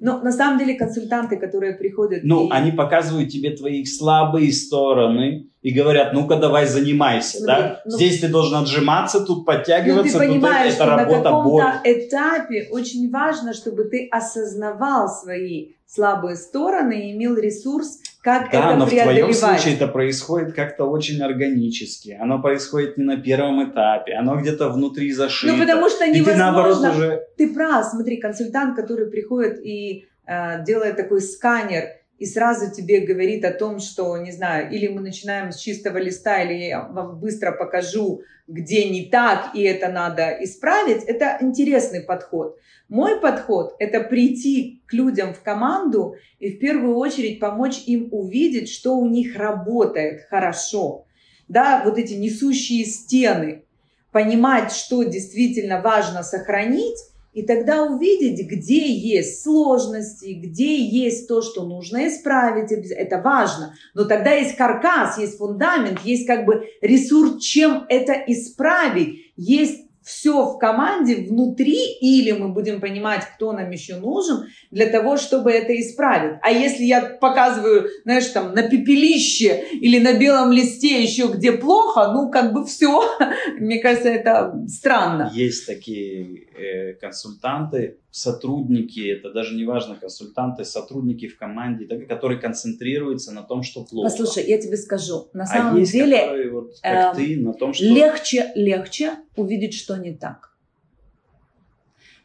[0.00, 2.20] Но на самом деле консультанты, которые приходят...
[2.24, 7.80] Ну, и- они показывают тебе твои слабые стороны и говорят, ну-ка давай занимайся, Смотри, да?
[7.84, 11.30] ну- Здесь ты должен отжиматься, тут Ну, подтягиваться, ты тут понимаешь, это что на работа,
[11.30, 11.62] боль.
[11.62, 18.58] каком-то этапе очень важно, чтобы ты осознавал свои слабые стороны и имел ресурс, как Да,
[18.58, 22.16] это но в твоем случае это происходит как-то очень органически.
[22.20, 25.52] Оно происходит не на первом этапе, оно где-то внутри зашито.
[25.52, 27.06] Ну, потому что и ты наоборот невозможно...
[27.06, 27.22] уже...
[27.36, 31.88] Ты прав, смотри, консультант, который приходит и э, делает такой сканер,
[32.22, 36.40] и сразу тебе говорит о том, что, не знаю, или мы начинаем с чистого листа,
[36.40, 42.56] или я вам быстро покажу, где не так, и это надо исправить, это интересный подход.
[42.88, 48.68] Мой подход– это прийти к людям в команду и в первую очередь помочь им увидеть,
[48.68, 51.06] что у них работает хорошо.
[51.48, 53.64] Да, вот эти несущие стены,
[54.12, 57.00] понимать, что действительно важно сохранить,
[57.32, 62.72] и тогда увидеть, где есть сложности, где есть то, что нужно исправить.
[62.72, 63.74] Это важно.
[63.94, 69.32] Но тогда есть каркас, есть фундамент, есть как бы ресурс, чем это исправить.
[69.36, 75.16] Есть все в команде внутри, или мы будем понимать, кто нам еще нужен, для того,
[75.16, 76.38] чтобы это исправить.
[76.42, 82.12] А если я показываю, знаешь, там на пепелище или на белом листе еще где плохо,
[82.12, 83.02] ну как бы все,
[83.58, 85.30] мне кажется, это странно.
[85.32, 92.38] Есть такие э, консультанты, сотрудники, это даже не важно, консультанты, сотрудники в команде, так- которые
[92.38, 94.10] концентрируются на том, что плохо.
[94.10, 97.54] Послушай, я тебе скажу, на а самом есть, деле которые, вот, как эм, ты, на
[97.54, 97.84] том, что...
[97.84, 100.54] легче, легче увидеть, что не так.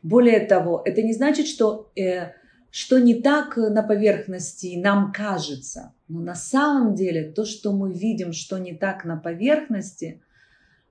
[0.04, 2.34] Более того, это не значит, что, э,
[2.70, 5.94] что не так на поверхности нам кажется.
[6.10, 10.22] Но на самом деле то, что мы видим, что не так на поверхности,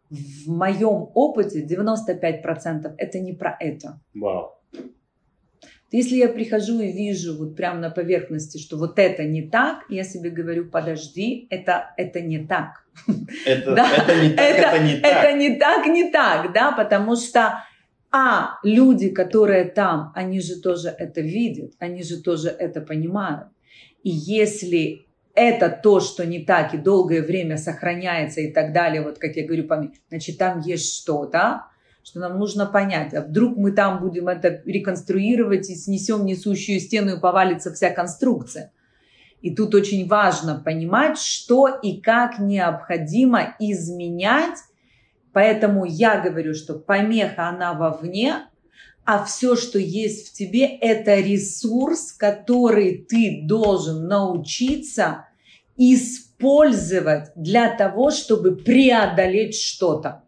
[0.08, 4.00] в моем опыте 95% это не про это.
[4.14, 4.55] Вау.
[5.92, 10.02] Если я прихожу и вижу вот прямо на поверхности, что вот это не так, я
[10.02, 12.84] себе говорю, подожди, это, это не так.
[13.46, 15.12] Это, Да, это не так, это, не так.
[15.12, 17.62] Это не так, не так, да, потому что,
[18.10, 23.48] а, люди, которые там, они же тоже это видят, они же тоже это понимают.
[24.02, 29.18] И если это то, что не так и долгое время сохраняется и так далее, вот
[29.18, 29.68] как я говорю,
[30.08, 31.66] значит, там есть что-то,
[32.06, 33.12] что нам нужно понять.
[33.14, 38.72] А вдруг мы там будем это реконструировать и снесем несущую стену и повалится вся конструкция.
[39.42, 44.58] И тут очень важно понимать, что и как необходимо изменять.
[45.32, 48.46] Поэтому я говорю, что помеха, она вовне,
[49.04, 55.26] а все, что есть в тебе, это ресурс, который ты должен научиться
[55.76, 60.25] использовать для того, чтобы преодолеть что-то.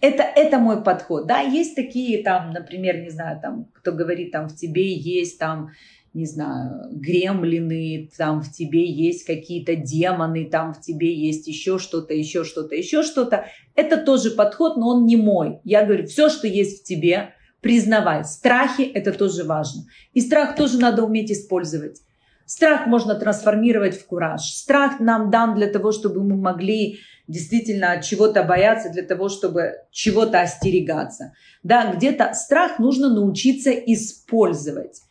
[0.00, 1.26] Это, это мой подход.
[1.26, 5.70] Да, есть такие там, например, не знаю, там, кто говорит, там в тебе есть там,
[6.14, 12.14] не знаю, гремлины, там в тебе есть какие-то демоны, там в тебе есть еще что-то,
[12.14, 13.46] еще что-то, еще что-то.
[13.74, 15.58] Это тоже подход, но он не мой.
[15.64, 18.24] Я говорю, все, что есть в тебе, признавай.
[18.24, 19.82] Страхи– это тоже важно.
[20.12, 22.00] И страх тоже надо уметь использовать.
[22.48, 24.40] Страх можно трансформировать в кураж.
[24.40, 30.40] Страх нам дан для того, чтобы мы могли действительно чего-то бояться, для того, чтобы чего-то
[30.40, 31.34] остерегаться.
[31.62, 35.02] Да, где-то страх нужно научиться использовать.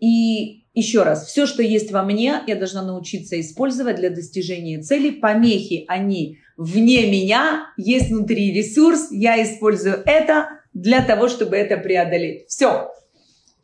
[0.00, 5.12] И еще раз, все, что есть во мне, я должна научиться использовать для достижения целей.
[5.12, 12.46] Помехи, они вне меня, есть внутри ресурс, я использую это для того, чтобы это преодолеть.
[12.48, 12.90] Все.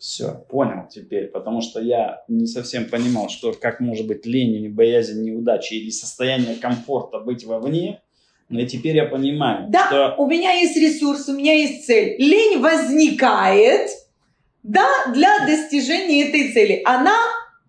[0.02, 5.22] Все, понял теперь, потому что я не совсем понимал, что как может быть лень боязнь
[5.22, 8.02] неудачи или состояние комфорта быть вовне,
[8.48, 10.16] но теперь я понимаю, да, что...
[10.18, 12.16] у меня есть ресурс, у меня есть цель.
[12.18, 13.90] Лень возникает,
[14.64, 16.82] да, для достижения этой цели.
[16.84, 17.14] Она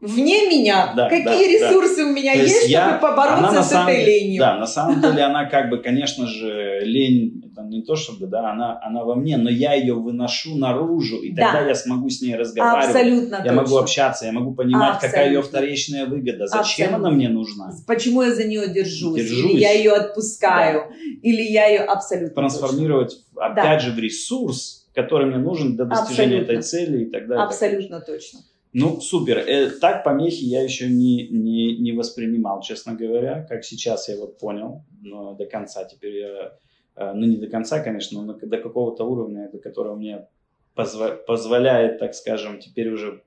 [0.03, 0.93] вне меня.
[0.95, 1.23] Да, Какие
[1.59, 2.09] да, ресурсы да.
[2.09, 4.39] у меня То есть, я, чтобы побороться с этой ленью?
[4.39, 8.51] Да, на самом деле она как бы, конечно же, лень, это не то чтобы, да,
[8.51, 11.67] она, она во мне, но я ее выношу наружу, и тогда да.
[11.67, 12.95] я смогу с ней разговаривать.
[12.95, 13.53] Абсолютно Я точно.
[13.53, 15.09] могу общаться, я могу понимать, Абсолютно.
[15.09, 16.95] какая ее вторичная выгода, зачем Абсолютно.
[16.95, 17.71] она мне нужна.
[17.87, 19.51] Почему я за нее держусь, держусь.
[19.51, 20.95] или я ее отпускаю, да.
[21.21, 23.45] или я ее абсолютно Трансформировать, точно.
[23.45, 23.79] опять да.
[23.79, 26.51] же, в ресурс, который мне нужен для достижения Абсолютно.
[26.51, 27.45] этой цели и так далее.
[27.45, 28.39] Абсолютно так точно.
[28.73, 29.37] Ну, супер.
[29.37, 34.39] Э, так помехи я еще не, не, не воспринимал, честно говоря, как сейчас я вот
[34.39, 36.57] понял, но до конца теперь я,
[36.95, 40.27] э, ну не до конца, конечно, но до какого-то уровня, до которого мне
[40.75, 43.21] позва- позволяет, так скажем, теперь уже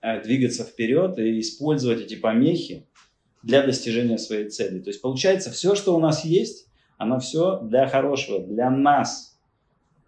[0.00, 2.86] э, двигаться вперед и использовать эти помехи
[3.42, 4.78] для достижения своей цели.
[4.78, 9.35] То есть получается, все, что у нас есть, оно все для хорошего, для нас,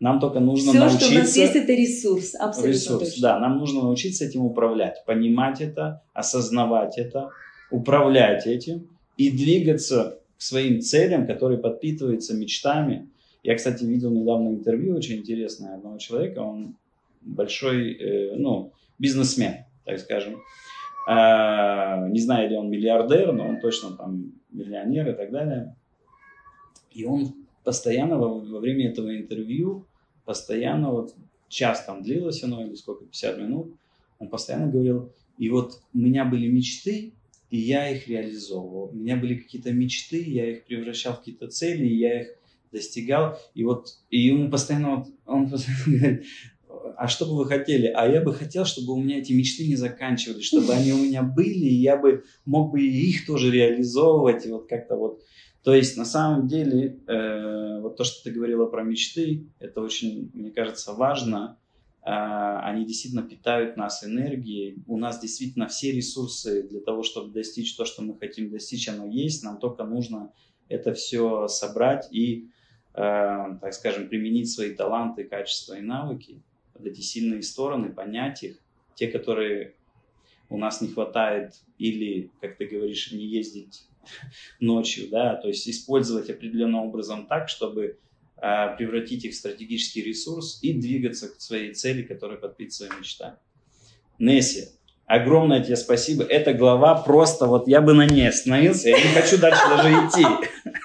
[0.01, 1.05] нам только нужно Все, научиться...
[1.07, 3.23] что у нас есть, это ресурс, абсолютно ресурс, точно.
[3.23, 7.31] Да, нам нужно научиться этим управлять, понимать это, осознавать это,
[7.71, 13.09] управлять этим и двигаться к своим целям, которые подпитываются мечтами.
[13.43, 16.77] Я, кстати, видел недавно интервью очень интересное одного человека, он
[17.21, 20.37] большой, э, ну, бизнесмен, так скажем.
[21.09, 25.75] Э, не знаю, ли он миллиардер, но он точно там миллионер и так далее.
[26.93, 27.35] И он
[27.65, 29.88] постоянно во, во время этого интервью,
[30.29, 31.15] постоянно, вот
[31.49, 33.75] час там длилось оно, или сколько, 50 минут,
[34.19, 37.15] он постоянно говорил, и вот у меня были мечты,
[37.49, 38.91] и я их реализовывал.
[38.91, 42.29] У меня были какие-то мечты, я их превращал в какие-то цели, и я их
[42.71, 43.39] достигал.
[43.55, 46.27] И вот, и ему постоянно, он постоянно говорит,
[46.99, 47.87] а что бы вы хотели?
[47.87, 51.23] А я бы хотел, чтобы у меня эти мечты не заканчивались, чтобы они у меня
[51.23, 55.23] были, и я бы мог бы их тоже реализовывать, и вот как-то вот
[55.63, 60.31] то есть на самом деле э, вот то, что ты говорила про мечты, это очень,
[60.33, 61.59] мне кажется, важно.
[62.03, 64.83] Э, они действительно питают нас энергией.
[64.87, 69.07] У нас действительно все ресурсы для того, чтобы достичь то, что мы хотим достичь, оно
[69.07, 69.43] есть.
[69.43, 70.33] Нам только нужно
[70.69, 72.49] это все собрать и,
[72.95, 76.41] э, так скажем, применить свои таланты, качества и навыки,
[76.75, 78.59] вот эти сильные стороны, понять их,
[78.95, 79.75] те, которые
[80.51, 83.89] у нас не хватает, или, как ты говоришь, не ездить
[84.61, 87.99] ночью, да, то есть использовать определенным образом так, чтобы
[88.37, 93.39] э, превратить их в стратегический ресурс и двигаться к своей цели, которая подпитывает свои мечта.
[94.19, 94.69] Несси,
[95.07, 96.25] огромное тебе спасибо.
[96.25, 100.27] Эта глава просто, вот я бы на ней остановился, я не хочу дальше даже идти.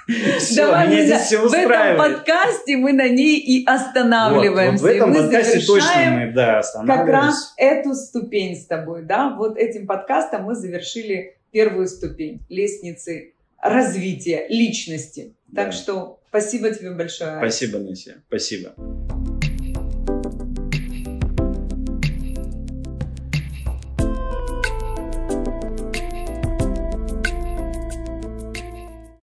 [0.37, 1.97] Все, Давай меня здесь все устраивает.
[1.97, 4.83] В этом подкасте мы на ней и останавливаемся.
[4.83, 7.05] Вот, вот в этом подкасте точно мы, да, останавливаемся.
[7.05, 13.33] Как раз эту ступень с тобой, да, вот этим подкастом мы завершили первую ступень лестницы
[13.61, 15.35] развития личности.
[15.55, 15.71] Так да.
[15.71, 17.37] что спасибо тебе большое.
[17.37, 18.23] Спасибо, Несия.
[18.27, 18.75] Спасибо.